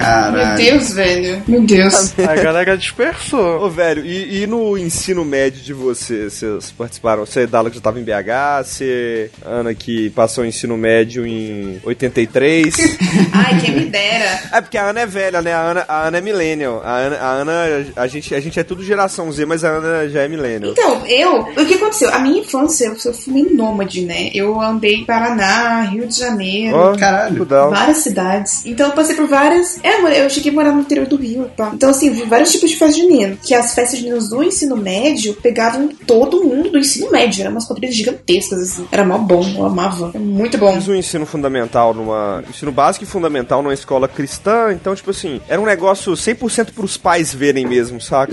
[0.00, 0.30] galera.
[0.32, 0.56] Meu Caralho.
[0.64, 1.42] Deus, velho.
[1.46, 2.18] Meu Deus.
[2.18, 3.62] A galera dispersou.
[3.64, 6.28] Ô, velho, e, e no ensino médio de você?
[6.30, 7.24] Vocês participaram?
[7.26, 8.64] Você, Dala, que já tava em BH?
[8.64, 12.74] Você, Ana, que passou o ensino médio em 83?
[13.32, 14.40] Ai, quem me dera.
[14.52, 15.52] é porque a Ana é velha, né?
[15.52, 16.82] A Ana, a Ana é millennial.
[16.84, 17.52] A Ana, a, Ana
[17.96, 20.72] a, gente, a gente é tudo geração Z, mas a Ana já é millennial.
[20.72, 22.12] Então, eu, o que aconteceu?
[22.12, 24.30] A minha infância, eu sou- fui meio nômade, né?
[24.34, 27.44] Eu andei em Paraná, Rio de Janeiro, Ó, Caralho.
[27.44, 28.62] várias cidades.
[28.64, 29.78] Então eu passei por várias.
[29.90, 31.70] É, eu cheguei a morar no interior do Rio, tá?
[31.74, 33.36] Então, assim, vi vários tipos de festa junina.
[33.42, 37.42] Que as festas juninas do ensino médio pegavam todo mundo do ensino médio.
[37.42, 38.86] Eram umas quadrilhas gigantescas, assim.
[38.90, 40.10] Era mó bom, eu amava.
[40.14, 40.74] É muito bom.
[40.74, 42.42] Fiz um ensino fundamental numa.
[42.48, 46.96] Ensino básico e fundamental numa escola cristã, então, tipo assim, era um negócio 100% pros
[46.96, 48.32] pais verem mesmo, saca?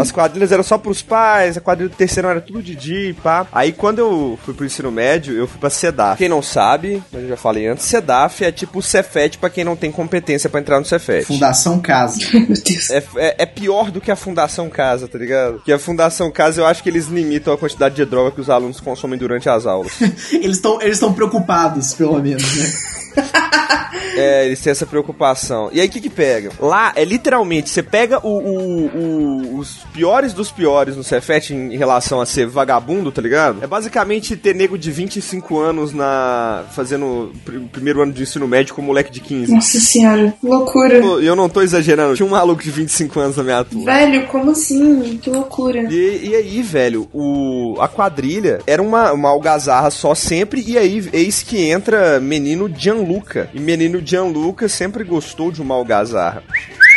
[0.00, 3.12] As quadrilhas eram só pros pais, a quadrilha do terceiro era tudo de dia e
[3.12, 3.46] pá.
[3.52, 6.18] Aí quando eu fui pro ensino médio, eu fui pra SEDAF.
[6.18, 9.76] Quem não sabe, eu já falei antes, SEDAF é tipo o Cefet pra quem não
[9.76, 11.24] tem competência pra entrar no Cefet.
[11.26, 12.18] Fundação Casa.
[12.32, 12.90] Meu Deus.
[12.90, 15.60] É, é, é pior do que a Fundação Casa, tá ligado?
[15.64, 18.50] Que a Fundação Casa eu acho que eles limitam a quantidade de droga que os
[18.50, 19.92] alunos consomem durante as aulas.
[20.32, 22.72] Eles estão eles tão preocupados, pelo menos, né?
[24.16, 25.70] É, eles têm essa preocupação.
[25.72, 26.50] E aí o que que pega?
[26.60, 31.74] Lá é literalmente, você pega o, o- o- os piores dos piores no Cefet em,
[31.74, 33.62] em relação a ser vagabundo, tá ligado?
[33.62, 38.46] É basicamente ter nego de 25 anos na fazendo pr- o primeiro ano de ensino
[38.46, 39.52] médio com moleque de 15.
[39.52, 40.83] Nossa senhora, loucura.
[41.00, 43.84] Pô, E eu não tô exagerando, tinha um maluco de 25 anos na minha turma.
[43.86, 45.18] Velho, como assim?
[45.18, 45.82] Que loucura.
[45.90, 51.08] E, e aí, velho, o, a quadrilha era uma, uma algazarra só sempre, e aí
[51.12, 53.50] eis que entra menino Gianluca.
[53.54, 56.42] E menino Gianluca sempre gostou de uma algazarra.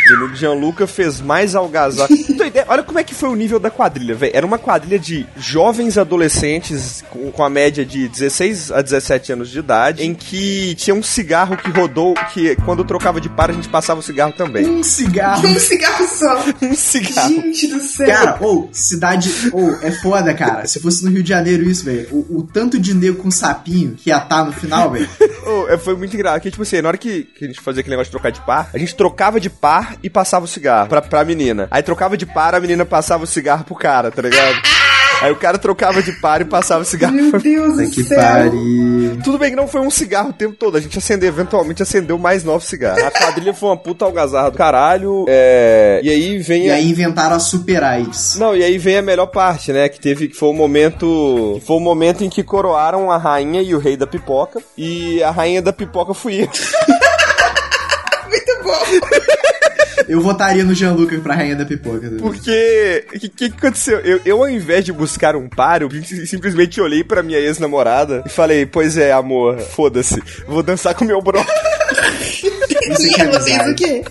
[0.08, 2.08] Menino Gianluca fez mais algazarra.
[2.46, 4.32] Ideia, olha como é que foi o nível da quadrilha, velho.
[4.34, 9.50] Era uma quadrilha de jovens adolescentes com, com a média de 16 a 17 anos
[9.50, 13.52] de idade, em que tinha um cigarro que rodou, que quando trocava de par a
[13.52, 14.66] gente passava o cigarro também.
[14.68, 15.46] Um cigarro.
[15.46, 16.38] Um cigarro só.
[16.68, 17.28] Um cigarro.
[17.28, 18.06] Gente do céu.
[18.06, 19.30] Cara, ou, cidade.
[19.52, 20.66] Ou, é foda, cara.
[20.66, 22.08] Se fosse no Rio de Janeiro isso, velho.
[22.10, 25.08] O, o tanto de nego com sapinho que ia estar no final, velho.
[25.48, 26.42] Oh, é, foi muito engraçado.
[26.42, 28.40] Que, tipo assim, na hora que, que a gente fazia aquele negócio de trocar de
[28.42, 31.68] par, a gente trocava de par e passava o cigarro pra, pra menina.
[31.70, 34.56] Aí trocava de par, a menina passava o cigarro pro cara, tá ligado?
[35.20, 37.12] Aí o cara trocava de par e passava o cigarro.
[37.14, 38.16] Meu Deus do que céu.
[38.16, 39.18] pariu.
[39.24, 40.76] Tudo bem que não foi um cigarro o tempo todo.
[40.76, 43.02] A gente acendeu, eventualmente acendeu mais nove cigarros.
[43.02, 45.24] A quadrilha foi uma puta algazarra do caralho.
[45.28, 46.00] É...
[46.04, 48.36] E aí vem E a- aí inventaram a Super AIDS.
[48.38, 49.88] Não, e aí vem a melhor parte, né?
[49.88, 51.56] Que teve que foi o momento.
[51.58, 54.62] que Foi o momento em que coroaram a rainha e o rei da pipoca.
[54.76, 56.48] E a rainha da pipoca fui eu.
[58.28, 59.18] Muito bom.
[60.08, 62.08] Eu votaria no Gianluca pra rainha da pipoca.
[62.08, 62.18] né?
[62.20, 63.04] Porque.
[63.14, 63.98] O que, que aconteceu?
[64.00, 68.22] Eu, eu, ao invés de buscar um par, eu sim- simplesmente olhei pra minha ex-namorada
[68.26, 71.38] e falei: Pois é, amor, foda-se, vou dançar com meu bro.
[72.92, 74.04] Isso que é ela amizade.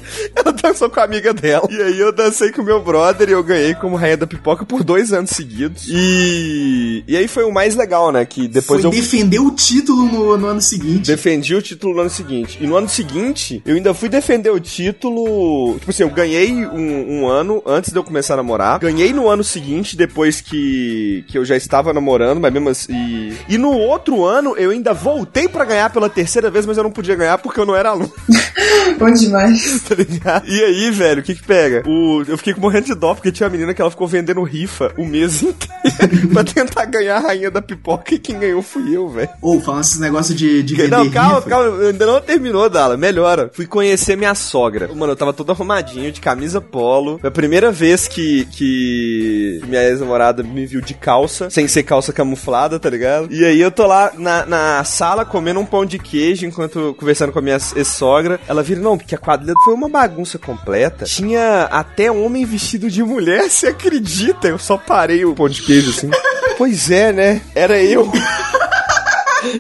[0.46, 1.68] o dançou com a amiga dela.
[1.70, 4.84] E aí eu dancei com meu brother e eu ganhei como rainha da pipoca por
[4.84, 5.88] dois anos seguidos.
[5.90, 7.04] E.
[7.08, 8.26] E aí foi o mais legal, né?
[8.26, 8.92] Que depois Foi eu.
[8.92, 11.08] defender o título no, no ano seguinte.
[11.08, 12.58] Defendi o título no ano seguinte.
[12.62, 15.78] E no ano seguinte, eu ainda fui defender o título.
[15.80, 18.80] Tipo assim, eu ganhei um, um ano antes de eu começar a namorar.
[18.80, 22.94] Ganhei no ano seguinte, depois que, que eu já estava namorando, mas mesmo assim.
[22.94, 26.84] E, e no outro ano, eu ainda voltei pra ganhar pela terceira vez, mas eu
[26.84, 28.12] não podia ganhar porque eu não era aluno.
[28.98, 29.82] Bom demais.
[29.88, 30.48] tá ligado?
[30.48, 31.84] E aí, velho, o que que pega?
[31.88, 34.92] O, eu fiquei morrendo de dó porque tinha uma menina que ela ficou vendendo rifa
[34.98, 39.10] o mês inteiro pra tentar ganhar a rainha da pipoca e quem ganhou fui eu,
[39.10, 39.30] velho.
[39.42, 41.50] Ou falando esses negócios de, de vender Não, calma, rifa.
[41.50, 42.98] calma, ainda não terminou, Dala.
[42.98, 43.50] Melhora.
[43.54, 44.90] Fui conhecer minha sogra.
[44.94, 47.20] Mano, eu tava todo arrumadinho, de camisa polo.
[47.20, 52.12] Foi a primeira vez que, que minha ex-namorada me viu de calça, sem ser calça
[52.14, 53.32] camuflada, tá ligado?
[53.32, 57.32] E aí eu tô lá na, na sala comendo um pão de queijo enquanto conversando
[57.32, 58.40] com a minha ex-sogra.
[58.48, 61.06] Ela vira, não, porque a quadrilha foi uma bagunça completa.
[61.06, 64.48] Tinha até homem vestido de mulher, você acredita?
[64.48, 66.10] Eu só parei o pão de queijo assim.
[66.58, 67.42] pois é, né?
[67.56, 68.12] Era eu.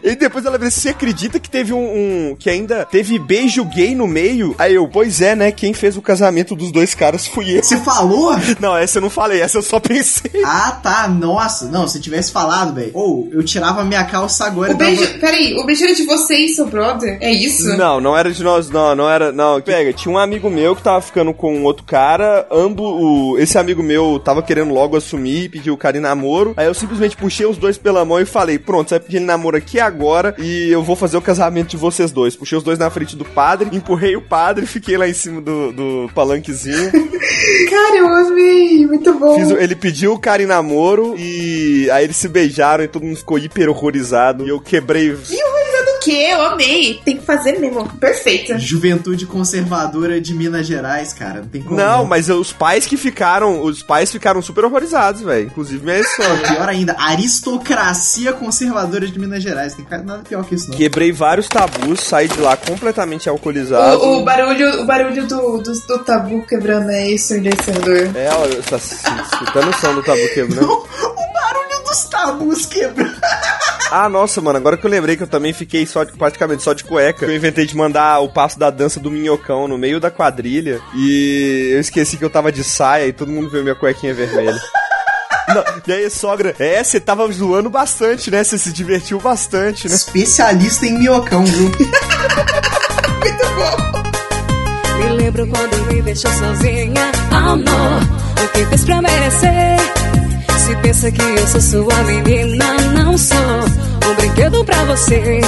[0.04, 1.78] E depois ela vira, você acredita que teve um,
[2.32, 4.56] um- que ainda teve beijo gay no meio?
[4.58, 5.52] Aí eu, pois é, né?
[5.52, 7.64] Quem fez o casamento dos dois caras fui eu.
[7.64, 8.36] Você falou?
[8.60, 10.42] Não, essa eu não falei, essa eu só pensei.
[10.44, 11.08] Ah, tá.
[11.08, 11.66] Nossa.
[11.68, 12.92] Não, se tivesse falado, velho.
[12.94, 15.20] Ou eu tirava minha calça agora O e dava- beijo.
[15.20, 17.18] Peraí, o beijo era de você e seu brother?
[17.22, 17.76] É isso?
[17.78, 19.62] Não, não era de nós, não, não era, não.
[19.62, 23.58] Pega, tinha um amigo meu que tava ficando com um outro cara, ambos, o, esse
[23.58, 27.46] amigo meu tava querendo logo assumir, pediu o cara em namoro, aí eu simplesmente puxei
[27.46, 30.70] os dois pela mão e falei, pronto, você vai pedir ele namoro aqui agora e
[30.72, 32.36] eu vou fazer o casamento de vocês dois.
[32.36, 35.72] Puxei os dois na frente do padre, empurrei o padre, fiquei lá em cima do,
[35.74, 36.92] do palanquezinho,
[37.70, 38.86] Cara, eu amei.
[38.86, 39.36] Muito bom.
[39.36, 43.18] fiz ele pediu o cara em namoro e aí eles se beijaram e todo mundo
[43.18, 45.10] ficou hiper horrorizado e eu quebrei...
[45.10, 45.57] E
[45.98, 46.12] o?
[46.12, 47.00] Eu amei.
[47.04, 47.88] Tem que fazer mesmo.
[48.00, 48.58] Perfeita.
[48.60, 51.42] Juventude conservadora de Minas Gerais, cara.
[51.42, 51.76] Não tem como.
[51.76, 55.48] Não, mas os pais que ficaram, os pais ficaram super horrorizados, velho.
[55.48, 56.48] Inclusive minha sogra.
[56.56, 59.74] Pior ainda, aristocracia conservadora de Minas Gerais.
[59.74, 60.78] Tem nada pior que isso, não.
[60.78, 63.98] Quebrei vários tabus, saí de lá completamente alcoolizado.
[64.04, 68.10] O, o barulho, o barulho do, do, do tabu quebrando é ensurdecedor.
[68.16, 70.72] É, olha, tá se- escutando o som do tabu quebrando.
[70.72, 73.16] O barulho dos tabus quebrando.
[73.90, 76.74] Ah, nossa, mano, agora que eu lembrei que eu também fiquei só de- praticamente só
[76.74, 77.26] de cueca.
[77.26, 80.82] Eu inventei de mandar o passo da dança do minhocão no meio da quadrilha.
[80.94, 84.60] E eu esqueci que eu tava de saia e todo mundo viu minha cuequinha vermelha.
[85.48, 88.44] Não, e aí, sogra, é, você tava zoando bastante, né?
[88.44, 89.96] Você se divertiu bastante, né?
[89.96, 91.72] Especialista em minhocão, viu?
[95.00, 98.02] Me lembro quando me deixou sozinha, amor.
[98.44, 99.78] O que fez pra merecer?
[100.68, 105.40] Se pensa que eu sou sua menina, não sou um brinquedo pra você.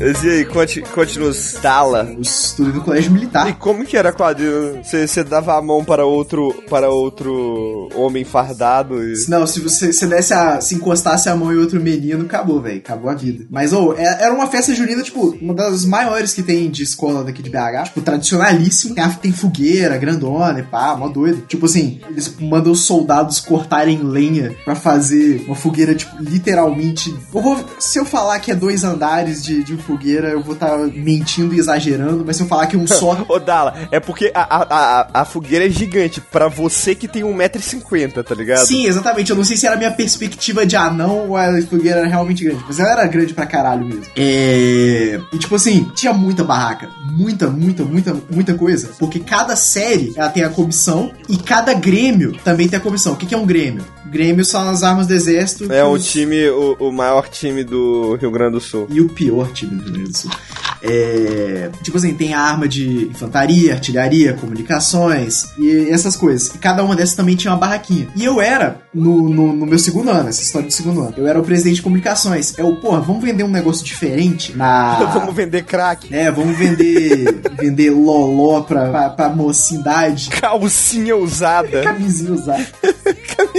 [0.00, 2.08] Mas E aí, conte- conte-nos, Dala.
[2.14, 3.58] Eu estudei no colégio E militar.
[3.58, 4.80] como que era a quadrilha?
[4.82, 9.14] Você, dava a mão para outro, para outro homem fardado e...
[9.28, 12.78] Não, se você se desse a, se encostasse a mão em outro menino, acabou, velho.
[12.78, 13.44] Acabou a vida.
[13.50, 17.24] Mas, ô, é- era uma festa junina, tipo, uma das maiores que tem de escola
[17.24, 17.84] daqui de BH.
[17.86, 18.94] Tipo, tradicionalíssima.
[19.20, 21.42] Tem, fogueira, grandona e pá, mó doido.
[21.48, 27.14] Tipo assim, eles mandam os soldados cortarem lenha pra fazer uma fogueira, tipo, literalmente.
[27.34, 30.76] Eu vou, se eu falar que é dois andares de, de fogueira, eu vou estar
[30.78, 33.24] mentindo e exagerando, mas se eu falar que um só.
[33.26, 34.66] Ô, Dala, é porque a, a,
[35.00, 38.66] a, a fogueira é gigante pra você que tem 1,50m, tá ligado?
[38.66, 39.30] Sim, exatamente.
[39.30, 42.44] Eu não sei se era a minha perspectiva de anão ou a fogueira era realmente
[42.44, 44.04] grande, mas ela era grande pra caralho mesmo.
[44.14, 45.18] É.
[45.32, 46.90] E tipo assim, tinha muita barraca.
[47.10, 48.90] Muita, muita, muita, muita coisa.
[48.98, 53.14] Porque cada série ela tem a comissão e cada grêmio também tem a comissão.
[53.14, 53.84] O que, que é um grêmio?
[54.10, 55.72] Grêmio são as armas do exército.
[55.72, 58.86] É o os- time, o, o maior time do Rio Grande do Sul.
[58.90, 60.30] E o pior time do Rio Grande do Sul.
[60.80, 66.54] É, tipo assim, tem a arma de infantaria, artilharia, comunicações e essas coisas.
[66.54, 68.08] E cada uma dessas também tinha uma barraquinha.
[68.14, 71.26] E eu era, no, no, no meu segundo ano, essa história do segundo ano, eu
[71.26, 72.56] era o presidente de comunicações.
[72.56, 74.98] Eu, porra, vamos vender um negócio diferente na.
[75.18, 76.14] Vamos vender crack.
[76.14, 80.28] É, vamos vender vender loló pra, pra, pra mocidade.
[80.30, 81.82] Calcinha usada.
[81.82, 82.64] Camisinha usada.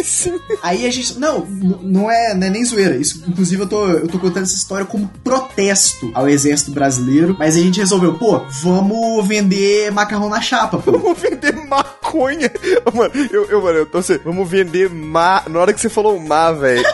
[0.09, 0.39] Camisinha.
[0.61, 1.17] Aí a gente.
[1.19, 2.95] Não, não é, não é nem zoeira.
[2.95, 7.35] Isso, inclusive, eu tô, eu tô contando essa história como protesto ao exército brasileiro.
[7.37, 10.97] Mas a gente resolveu, pô, vamos vender macarrão na chapa, pô.
[10.97, 12.51] Vamos vender maconha.
[12.93, 15.43] Mano, eu, eu, mano, eu tô assim, vamos vender ma...
[15.47, 16.83] Na hora que você falou ma, velho.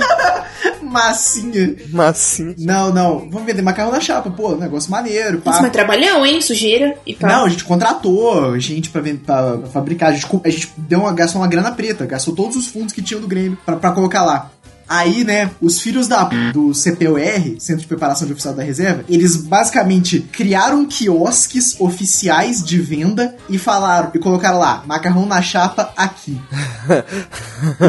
[0.95, 1.75] Massinha.
[1.91, 2.55] Massinha.
[2.57, 3.29] Não, não.
[3.29, 4.55] Vamos vender macarrão na chapa, pô.
[4.55, 5.51] Negócio maneiro, pá.
[5.51, 6.41] Nossa, mas trabalhão, hein?
[6.41, 7.27] Sujeira e pá.
[7.27, 10.09] Não, a gente contratou gente pra, vend- pra, pra fabricar.
[10.09, 13.01] A gente, a gente deu uma, gastou uma grana preta, gastou todos os fundos que
[13.01, 14.51] tinham do Grêmio pra, pra colocar lá.
[14.87, 19.35] Aí, né, os filhos da do CPUR, Centro de Preparação de Oficial da Reserva, eles
[19.37, 26.39] basicamente criaram quiosques oficiais de venda e falaram, e colocaram lá, macarrão na chapa aqui.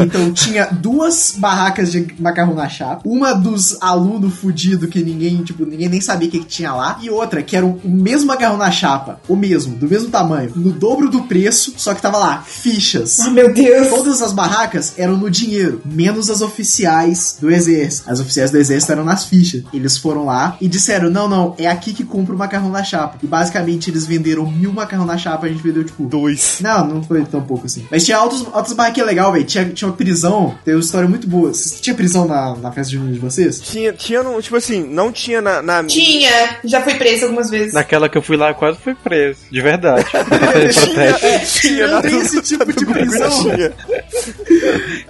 [0.03, 5.65] Então tinha duas barracas de macarrão na chapa, uma dos alunos fudido que ninguém, tipo,
[5.65, 8.57] ninguém nem sabia o que, que tinha lá, e outra que era o mesmo macarrão
[8.57, 12.43] na chapa, o mesmo, do mesmo tamanho, no dobro do preço, só que tava lá,
[12.47, 13.19] fichas.
[13.19, 13.89] Ah, meu Deus.
[13.89, 16.86] Todas as barracas eram no dinheiro, menos as oficiais.
[16.87, 18.09] Oficiais do exército.
[18.11, 19.63] As oficiais do exército eram nas fichas.
[19.73, 23.17] Eles foram lá e disseram: não, não, é aqui que compra o macarrão na chapa.
[23.23, 26.05] E basicamente eles venderam mil macarrão na chapa, a gente vendeu tipo.
[26.07, 26.59] Dois.
[26.61, 27.85] Não, não foi tão pouco assim.
[27.91, 29.43] Mas tinha altos, altas barraquinhas legal, velho.
[29.45, 31.49] Tinha, tinha uma prisão, tem uma história muito boa.
[31.53, 33.59] Vocês- Tinha prisão na, na festa de de vocês?
[33.59, 35.61] Tinha, tinha, no, tipo assim, não tinha na.
[35.61, 37.73] na- Tinha, já fui presa algumas vezes.
[37.73, 39.39] Naquela que eu fui lá, eu quase fui preso.
[39.51, 40.05] De verdade.
[40.97, 43.29] É, Tinha não tem esse tipo de prisão.
[43.43, 43.73] Tinha.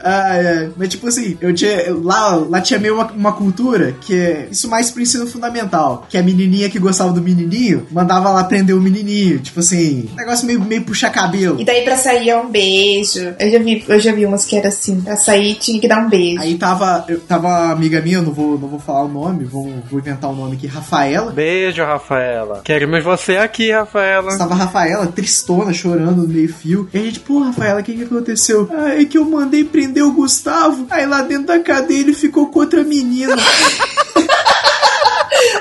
[0.03, 0.69] Ah, é.
[0.75, 1.66] Mas tipo assim, eu tinha.
[2.03, 6.05] Lá, lá tinha meio uma, uma cultura que é isso mais pro ensino fundamental.
[6.09, 9.39] Que a menininha que gostava do menininho mandava lá prender o menininho.
[9.39, 11.59] Tipo assim, negócio meio, meio puxar cabelo.
[11.59, 13.35] E daí pra sair é um beijo.
[13.39, 15.01] Eu já vi, eu já vi umas que era assim.
[15.01, 16.41] Pra sair tinha que dar um beijo.
[16.41, 19.45] Aí tava, eu, tava uma amiga minha, eu não vou, não vou falar o nome,
[19.45, 21.31] vou, vou inventar o nome aqui, Rafaela.
[21.31, 22.61] Beijo, Rafaela.
[22.63, 24.31] Queremos você aqui, Rafaela.
[24.31, 26.87] Estava a Rafaela tristona, chorando no meio fio.
[26.93, 28.69] E a gente, pô, Rafaela, o que que aconteceu?
[28.71, 30.87] Ah, é que eu mandei prender o Gustavo.
[30.89, 33.35] Aí lá dentro da cadeia ele ficou com outra menina.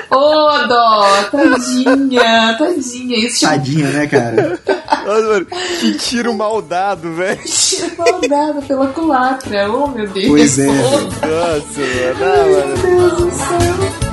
[0.09, 3.17] Ô, dó, tadinha, tadinha.
[3.27, 4.59] Isso tipo, Tadinha, né, cara?
[5.05, 5.45] Nossa, mano,
[5.79, 7.39] que tiro mal dado, velho.
[7.45, 9.69] tira maldada pela culatra.
[9.71, 10.27] Oh, meu Deus.
[10.27, 10.71] Pois é, Oh.
[10.71, 11.81] Nossa,
[12.19, 12.23] mano.
[12.23, 12.77] Ah, mano.
[12.77, 14.06] meu Deus do céu.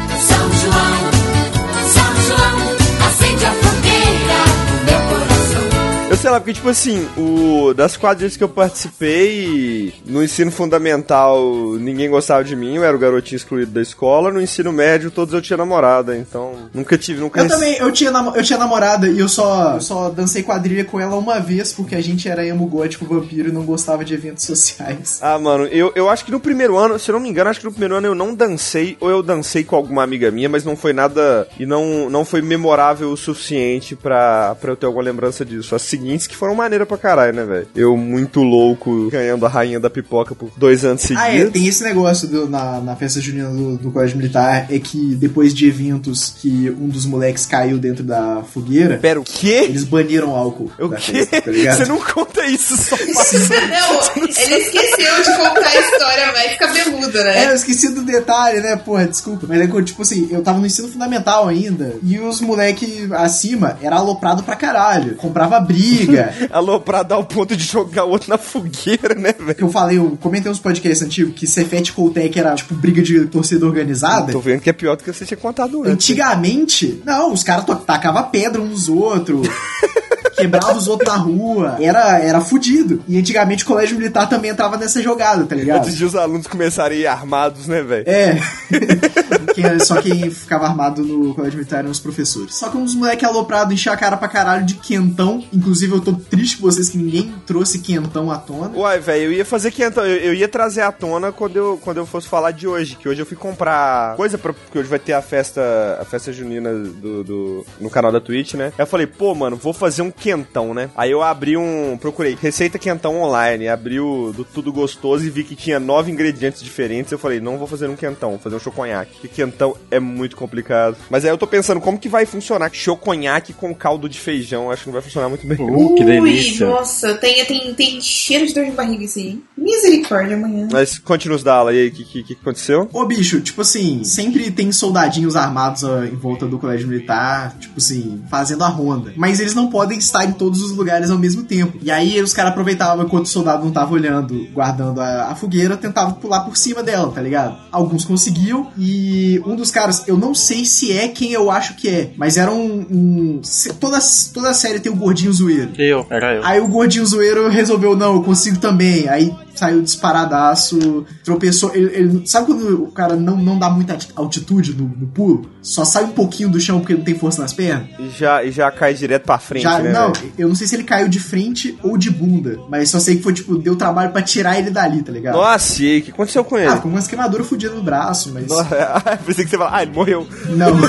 [6.25, 12.09] Sei lá, porque, tipo assim, o, das quadrilhas que eu participei, no ensino fundamental, ninguém
[12.09, 14.33] gostava de mim, eu era o garotinho excluído da escola.
[14.33, 18.11] No ensino médio, todos eu tinha namorada, então nunca tive, nunca Eu também, eu tinha,
[18.11, 21.95] eu tinha namorada e eu só, eu só dancei quadrilha com ela uma vez porque
[21.95, 25.21] a gente era emo gótico vampiro e não gostava de eventos sociais.
[25.35, 27.59] Ah, mano, eu, eu acho que no primeiro ano, se eu não me engano, acho
[27.59, 30.65] que no primeiro ano eu não dancei, ou eu dancei com alguma amiga minha, mas
[30.65, 31.49] não foi nada.
[31.59, 35.75] E não, não foi memorável o suficiente pra, pra eu ter alguma lembrança disso.
[35.75, 35.83] As
[36.15, 37.67] seguintes que foram maneira pra caralho, né, velho?
[37.75, 41.23] Eu muito louco, ganhando a rainha da pipoca por dois anos seguidos.
[41.23, 44.79] Ah, é, tem esse negócio do- na, na festa junina do, do Colégio Militar, é
[44.79, 49.65] que depois de eventos que um dos moleques caiu dentro da fogueira, Pera, o quê?
[49.69, 51.13] eles baniram álcool O da quê?
[51.27, 51.77] festa, tá ligado?
[51.79, 57.21] Você não conta isso só Não, ele esqueceu de contar a história, vai ficar beluda,
[57.21, 57.51] É, né?
[57.51, 58.77] eu esqueci do detalhe, né?
[58.77, 59.47] Porra, desculpa.
[59.49, 61.95] Mas é que, tipo assim, eu tava no ensino fundamental ainda.
[62.03, 65.15] E os moleque acima era aloprado pra caralho.
[65.17, 66.04] Comprava briga.
[66.51, 69.57] Aloprado ao ponto de jogar o outro na fogueira, né, velho?
[69.59, 73.27] eu falei, eu comentei uns podcasts antigos que Cefete e Coltec era, tipo, briga de
[73.27, 74.33] torcida organizada.
[74.33, 75.93] Tô vendo que é pior do que você tinha contado antes.
[75.93, 79.49] Antigamente, não, os caras tacavam pedra uns nos outros.
[80.37, 81.77] Quebrava os outros na rua.
[81.81, 83.03] Era, era fudido.
[83.09, 85.79] E antigamente o colégio militar também entrava nessa jogada, tá ligado?
[85.79, 88.05] Antes de os alunos começarem a ir armados, né, velho?
[88.07, 88.39] É.
[89.55, 92.55] Quem- só quem ficava armado no colégio militar eram os professores.
[92.57, 95.45] Só que uns moleque aloprado enchia a cara pra caralho de quentão.
[95.53, 98.77] Inclusive, eu tô triste com vocês que ninguém trouxe quentão à tona.
[98.77, 101.79] Uai, velho, eu ia fazer que então, eu, eu ia trazer à tona quando eu,
[101.83, 104.89] quando eu fosse falar de hoje, que hoje eu fui comprar coisa pra, porque hoje
[104.89, 108.67] vai ter a festa, a festa junina do, do no canal da Twitch, né?
[108.77, 110.89] Aí eu falei, pô, mano, vou fazer um quentão, né?
[110.97, 115.45] Aí eu abri um, procurei receita quentão online, abri o do tudo gostoso e vi
[115.45, 117.13] que tinha nove ingredientes diferentes.
[117.13, 119.13] Eu falei, não vou fazer um quentão, vou fazer um choconhaque.
[119.13, 120.97] Porque quentão é muito complicado.
[121.11, 124.85] Mas aí eu tô pensando como que vai funcionar choconhaque com caldo de feijão, acho
[124.85, 125.59] que não vai funcionar muito bem.
[125.61, 126.67] Uh, que delícia.
[126.67, 129.43] Ui, nossa, tem, tem, tem cheiro de dor de barriga assim.
[129.59, 130.69] Misericórdia amanhã.
[130.73, 132.89] Mas continua os dala aí, o que, que, que aconteceu?
[132.95, 137.75] Ô, bicho, tipo assim, sempre tem soldadinhos armados ó, em volta do colégio militar, tipo
[137.77, 139.13] assim, fazendo a ronda.
[139.17, 141.79] Mas eles não podem estar em todos os lugares ao mesmo tempo.
[141.83, 145.77] E aí os caras aproveitavam enquanto o soldado não tava olhando, guardando a, a fogueira,
[145.77, 147.57] tentavam pular por cima dela, tá ligado?
[147.73, 151.89] Alguns conseguiam e um dos caras, eu não sei se é quem eu acho que
[151.89, 152.87] é, mas era um.
[152.91, 153.41] um-
[153.81, 153.99] toda,
[154.33, 155.71] toda a série tem o gordinho zoeiro.
[155.79, 156.45] Eu, era eu.
[156.45, 159.09] Aí o gordinho zoeiro resolveu, não, eu consigo também.
[159.09, 161.75] Aí saiu disparadaço, tropeçou.
[161.75, 165.51] Ele, ele- sabe quando o cara não, não dá muita altitude no, no pulo?
[165.63, 167.89] Só sai um pouquinho do chão porque não tem força nas pernas?
[167.99, 169.93] E já, e já cai direto pra frente, Já, né?
[169.93, 173.17] não, eu não sei se ele caiu de frente ou de bunda, mas só sei
[173.17, 175.35] que foi, tipo, deu trabalho pra tirar ele dali, tá ligado?
[175.37, 176.69] Nossa, e aí, o que aconteceu com ele?
[176.69, 178.47] Ah, com umas queimaduras fodidas no braço, mas.
[178.47, 180.27] Nossa, pensei que você ia falar, ah, ele morreu.
[180.51, 180.85] Não, não.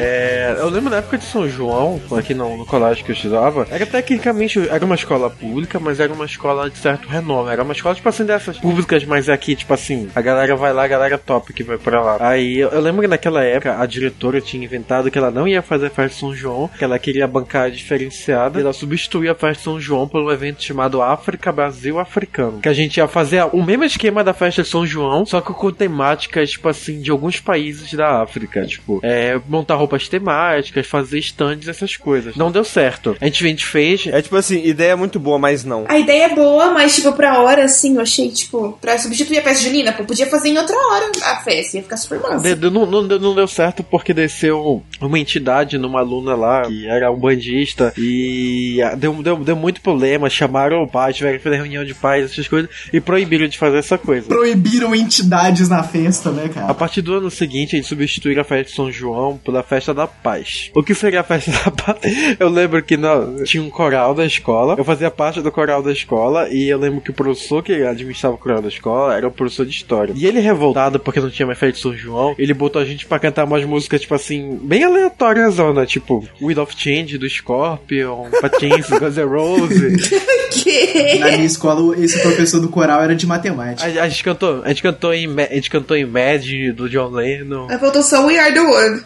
[0.00, 3.66] えー Eu, lembro na época de São João, aqui no, no colégio que eu estudava,
[3.70, 7.50] era tecnicamente, era uma escola pública, mas era uma escola de certo renome.
[7.50, 10.84] Era uma escola, tipo assim, dessas públicas, mas aqui, tipo assim, a galera vai lá,
[10.84, 12.16] a galera top que vai pra lá.
[12.20, 15.62] Aí eu, eu lembro que naquela época a diretora tinha inventado que ela não ia
[15.62, 19.58] fazer festa de São João, que ela queria bancar diferenciada, e ela substituía a festa
[19.58, 22.60] de São João por um evento chamado África Brasil Africano.
[22.60, 25.52] Que a gente ia fazer o mesmo esquema da festa de São João, só que
[25.52, 28.64] com temáticas, tipo assim, de alguns países da África.
[28.66, 30.37] Tipo, é, montar roupas temáticas,
[30.84, 32.36] fazer stands, essas coisas.
[32.36, 33.16] Não deu certo.
[33.20, 34.06] A gente, a gente fez.
[34.06, 35.84] É tipo assim, ideia muito boa, mas não.
[35.88, 39.42] A ideia é boa, mas, tipo, pra hora, assim, eu achei, tipo, pra substituir a
[39.42, 42.42] festa junina, pô, podia fazer em outra hora a festa, ia ficar super massa.
[42.42, 46.62] De- de- não, não, deu- não deu certo porque desceu uma entidade numa aluna lá,
[46.62, 50.28] que era um bandista, e ah, deu, deu, deu muito problema.
[50.30, 53.78] Chamaram o pai, tiveram que fazer reunião de pais, essas coisas, e proibiram de fazer
[53.78, 54.26] essa coisa.
[54.28, 56.74] Proibiram entidades na festa, né, A cara?
[56.74, 60.27] partir do ano seguinte, eles substituíram a festa de São João pela festa da paz.
[60.74, 61.98] O que seria a festa da paz?
[62.38, 65.92] Eu lembro que não, tinha um coral da escola, eu fazia parte do coral da
[65.92, 69.30] escola, e eu lembro que o professor que administrava o coral da escola era o
[69.30, 70.12] professor de história.
[70.16, 73.18] E ele, revoltado porque não tinha mais de São João, ele botou a gente pra
[73.18, 78.88] cantar umas músicas, tipo assim, bem aleatórias, zona, tipo Wind of Change do Scorpion, Patins,
[78.88, 80.10] Guns N' Roses.
[80.50, 81.18] Que?
[81.18, 84.00] Na minha escola, esse professor do coral era de matemática.
[84.00, 86.42] A, a gente cantou, a gente cantou em, a gente cantou em Mad
[86.74, 87.68] do John Lennon.
[87.70, 89.02] Aí faltou só We Are The One.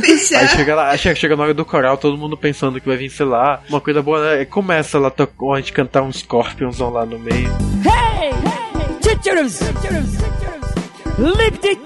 [0.00, 0.43] Deixa.
[0.44, 3.08] Aí chega lá, chega, chega na hora do coral, todo mundo pensando que vai vir,
[3.08, 4.44] sei lá, uma coisa boa, né?
[4.44, 5.10] Começa lá
[5.54, 7.48] a gente cantar um Scorpionsão lá no meio.
[7.82, 8.30] Hey!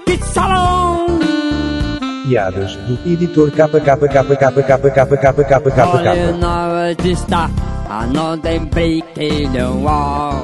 [0.09, 1.19] It salon!
[2.27, 6.33] Piadas do editor KKKKKKKKKKKKK.
[6.37, 7.49] na está,
[7.89, 10.43] a não tem brinquedo wall.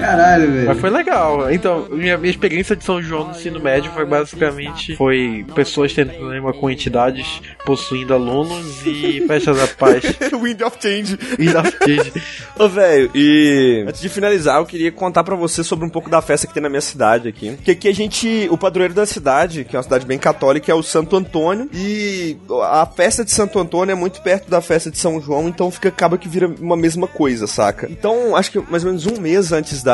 [0.00, 0.66] Caralho, velho.
[0.66, 1.52] Mas foi legal.
[1.52, 6.12] Então, minha, minha experiência de São João no ensino médio foi basicamente foi pessoas tendo
[6.12, 10.02] problema com entidades possuindo alunos e festa da paz.
[10.32, 11.18] Wind of Change.
[11.38, 12.12] E da Change.
[12.58, 16.22] Ô, velho, e antes de finalizar, eu queria contar pra você sobre um pouco da
[16.22, 17.56] festa que tem na minha cidade aqui.
[17.62, 20.74] Que aqui a gente, o padroeiro da cidade, que é uma cidade bem católica, é
[20.74, 21.68] o Santo Antônio.
[21.74, 25.70] E a festa de Santo Antônio é muito perto da festa de São João, então
[25.70, 27.86] fica acaba que vira uma mesma coisa, saca?
[27.90, 29.89] Então, acho que mais ou menos um mês antes da,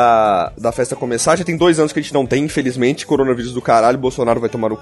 [0.57, 3.61] da festa começar, já tem dois anos que a gente não tem, infelizmente, coronavírus do
[3.61, 4.79] caralho, Bolsonaro vai tomar o.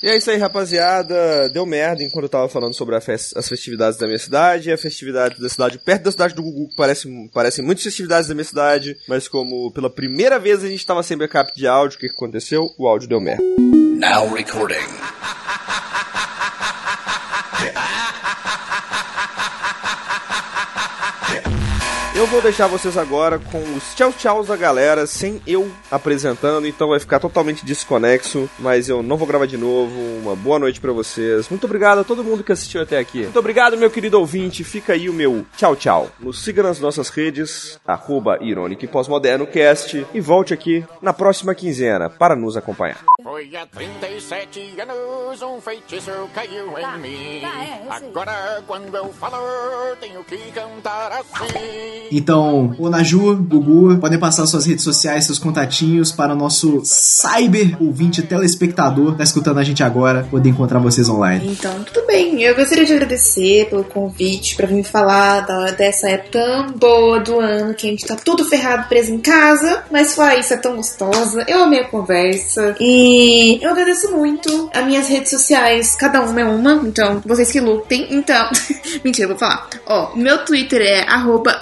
[0.00, 1.48] E é isso aí, rapaziada.
[1.48, 4.78] Deu merda enquanto eu tava falando sobre a fes- as festividades da minha cidade a
[4.78, 8.44] festividade da cidade perto da cidade do Gugu, que parece, parecem muitas festividades da minha
[8.44, 12.08] cidade, mas como pela primeira vez a gente tava sem backup de áudio, o que,
[12.08, 12.68] que aconteceu?
[12.78, 13.42] O áudio deu merda.
[13.58, 14.86] Now recording.
[22.18, 26.88] Eu vou deixar vocês agora com os tchau tchau da galera, sem eu apresentando, então
[26.88, 29.94] vai ficar totalmente desconexo, mas eu não vou gravar de novo.
[30.20, 31.48] Uma boa noite pra vocês.
[31.48, 33.22] Muito obrigado a todo mundo que assistiu até aqui.
[33.22, 34.64] Muito obrigado, meu querido ouvinte.
[34.64, 36.10] Fica aí o meu tchau tchau.
[36.18, 41.54] Nos siga nas nossas redes, arroba Irônico e Pós-Moderno Cast, e volte aqui na próxima
[41.54, 42.98] quinzena para nos acompanhar.
[43.22, 47.42] Foi há 37 anos um feitiço caiu em mim.
[47.88, 49.38] Agora, quando eu falo,
[50.00, 52.07] tenho que cantar assim.
[52.10, 57.76] Então, o Naju, Gugu, podem passar suas redes sociais, seus contatinhos para o nosso cyber
[57.82, 61.48] ouvinte telespectador que tá escutando a gente agora, poder encontrar vocês online.
[61.50, 62.42] Então, tudo bem.
[62.42, 67.40] Eu gostaria de agradecer pelo convite pra vir falar da- dessa época tão boa do
[67.40, 70.76] ano que a gente tá tudo ferrado preso em casa, mas fora isso é tão
[70.76, 71.44] gostosa.
[71.48, 75.94] Eu amei a conversa e eu agradeço muito as minhas redes sociais.
[75.96, 78.06] Cada uma é uma, então vocês que lutem.
[78.10, 78.48] Então,
[79.04, 79.68] mentira, vou falar.
[79.86, 81.58] Ó, meu Twitter é arroba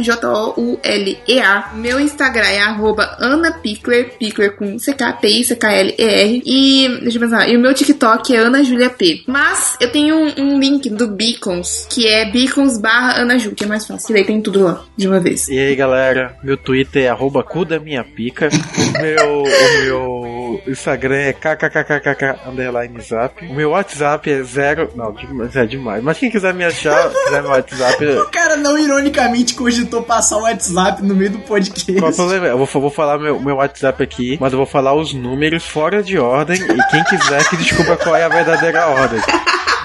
[0.00, 1.70] J-O-U-L-E-A.
[1.74, 6.42] Meu Instagram é arroba AnaPickler, Pickler com C-K-P-I-C-K-L-E-R.
[6.44, 9.22] E, deixa eu pensar, e o meu TikTok é Ana Julia P.
[9.26, 13.64] Mas eu tenho um, um link do Beacons, que é Beacons barra Ana Ju, que
[13.64, 15.48] é mais fácil, que daí tem tudo lá, de uma vez.
[15.48, 18.48] E aí, galera, meu Twitter é arroba cu da minha pica.
[18.48, 23.44] O meu, o meu Instagram é kkkkk underline zap.
[23.44, 24.90] O meu WhatsApp é zero.
[24.94, 25.14] Não,
[25.54, 26.02] é demais.
[26.02, 28.04] Mas quem quiser me achar, quiser meu WhatsApp.
[28.24, 28.76] O cara não
[29.14, 31.90] ironicamente cogitou passar o WhatsApp no meio do podcast.
[31.94, 32.46] Qual o problema?
[32.46, 36.02] Eu vou, vou falar meu, meu WhatsApp aqui, mas eu vou falar os números fora
[36.02, 39.20] de ordem e quem quiser que descubra qual é a verdadeira ordem.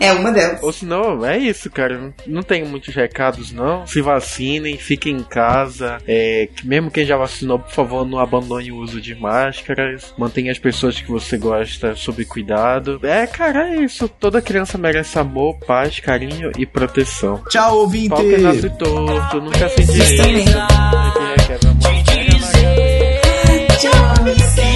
[0.00, 0.62] é uma delas.
[0.62, 2.12] Ou se não é isso, cara.
[2.26, 3.86] Não tenho muitos recados, não.
[3.86, 5.98] Se vacinem, fiquem em casa.
[6.06, 10.14] É, mesmo quem já vacinou, por favor, não abandone o uso de máscaras.
[10.16, 13.00] Mantenha as pessoas que você gosta sob cuidado.
[13.02, 14.08] É, cara, é isso.
[14.08, 17.42] Toda criança merece amor, paz, carinho e proteção.
[17.48, 18.08] Tchau, ouvinte!
[18.08, 20.44] Pau que torto, nunca se direito.
[20.44, 22.14] Tchau, ouvinte!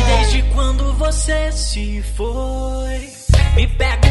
[0.09, 3.09] desde quando você se foi,
[3.55, 4.08] me pega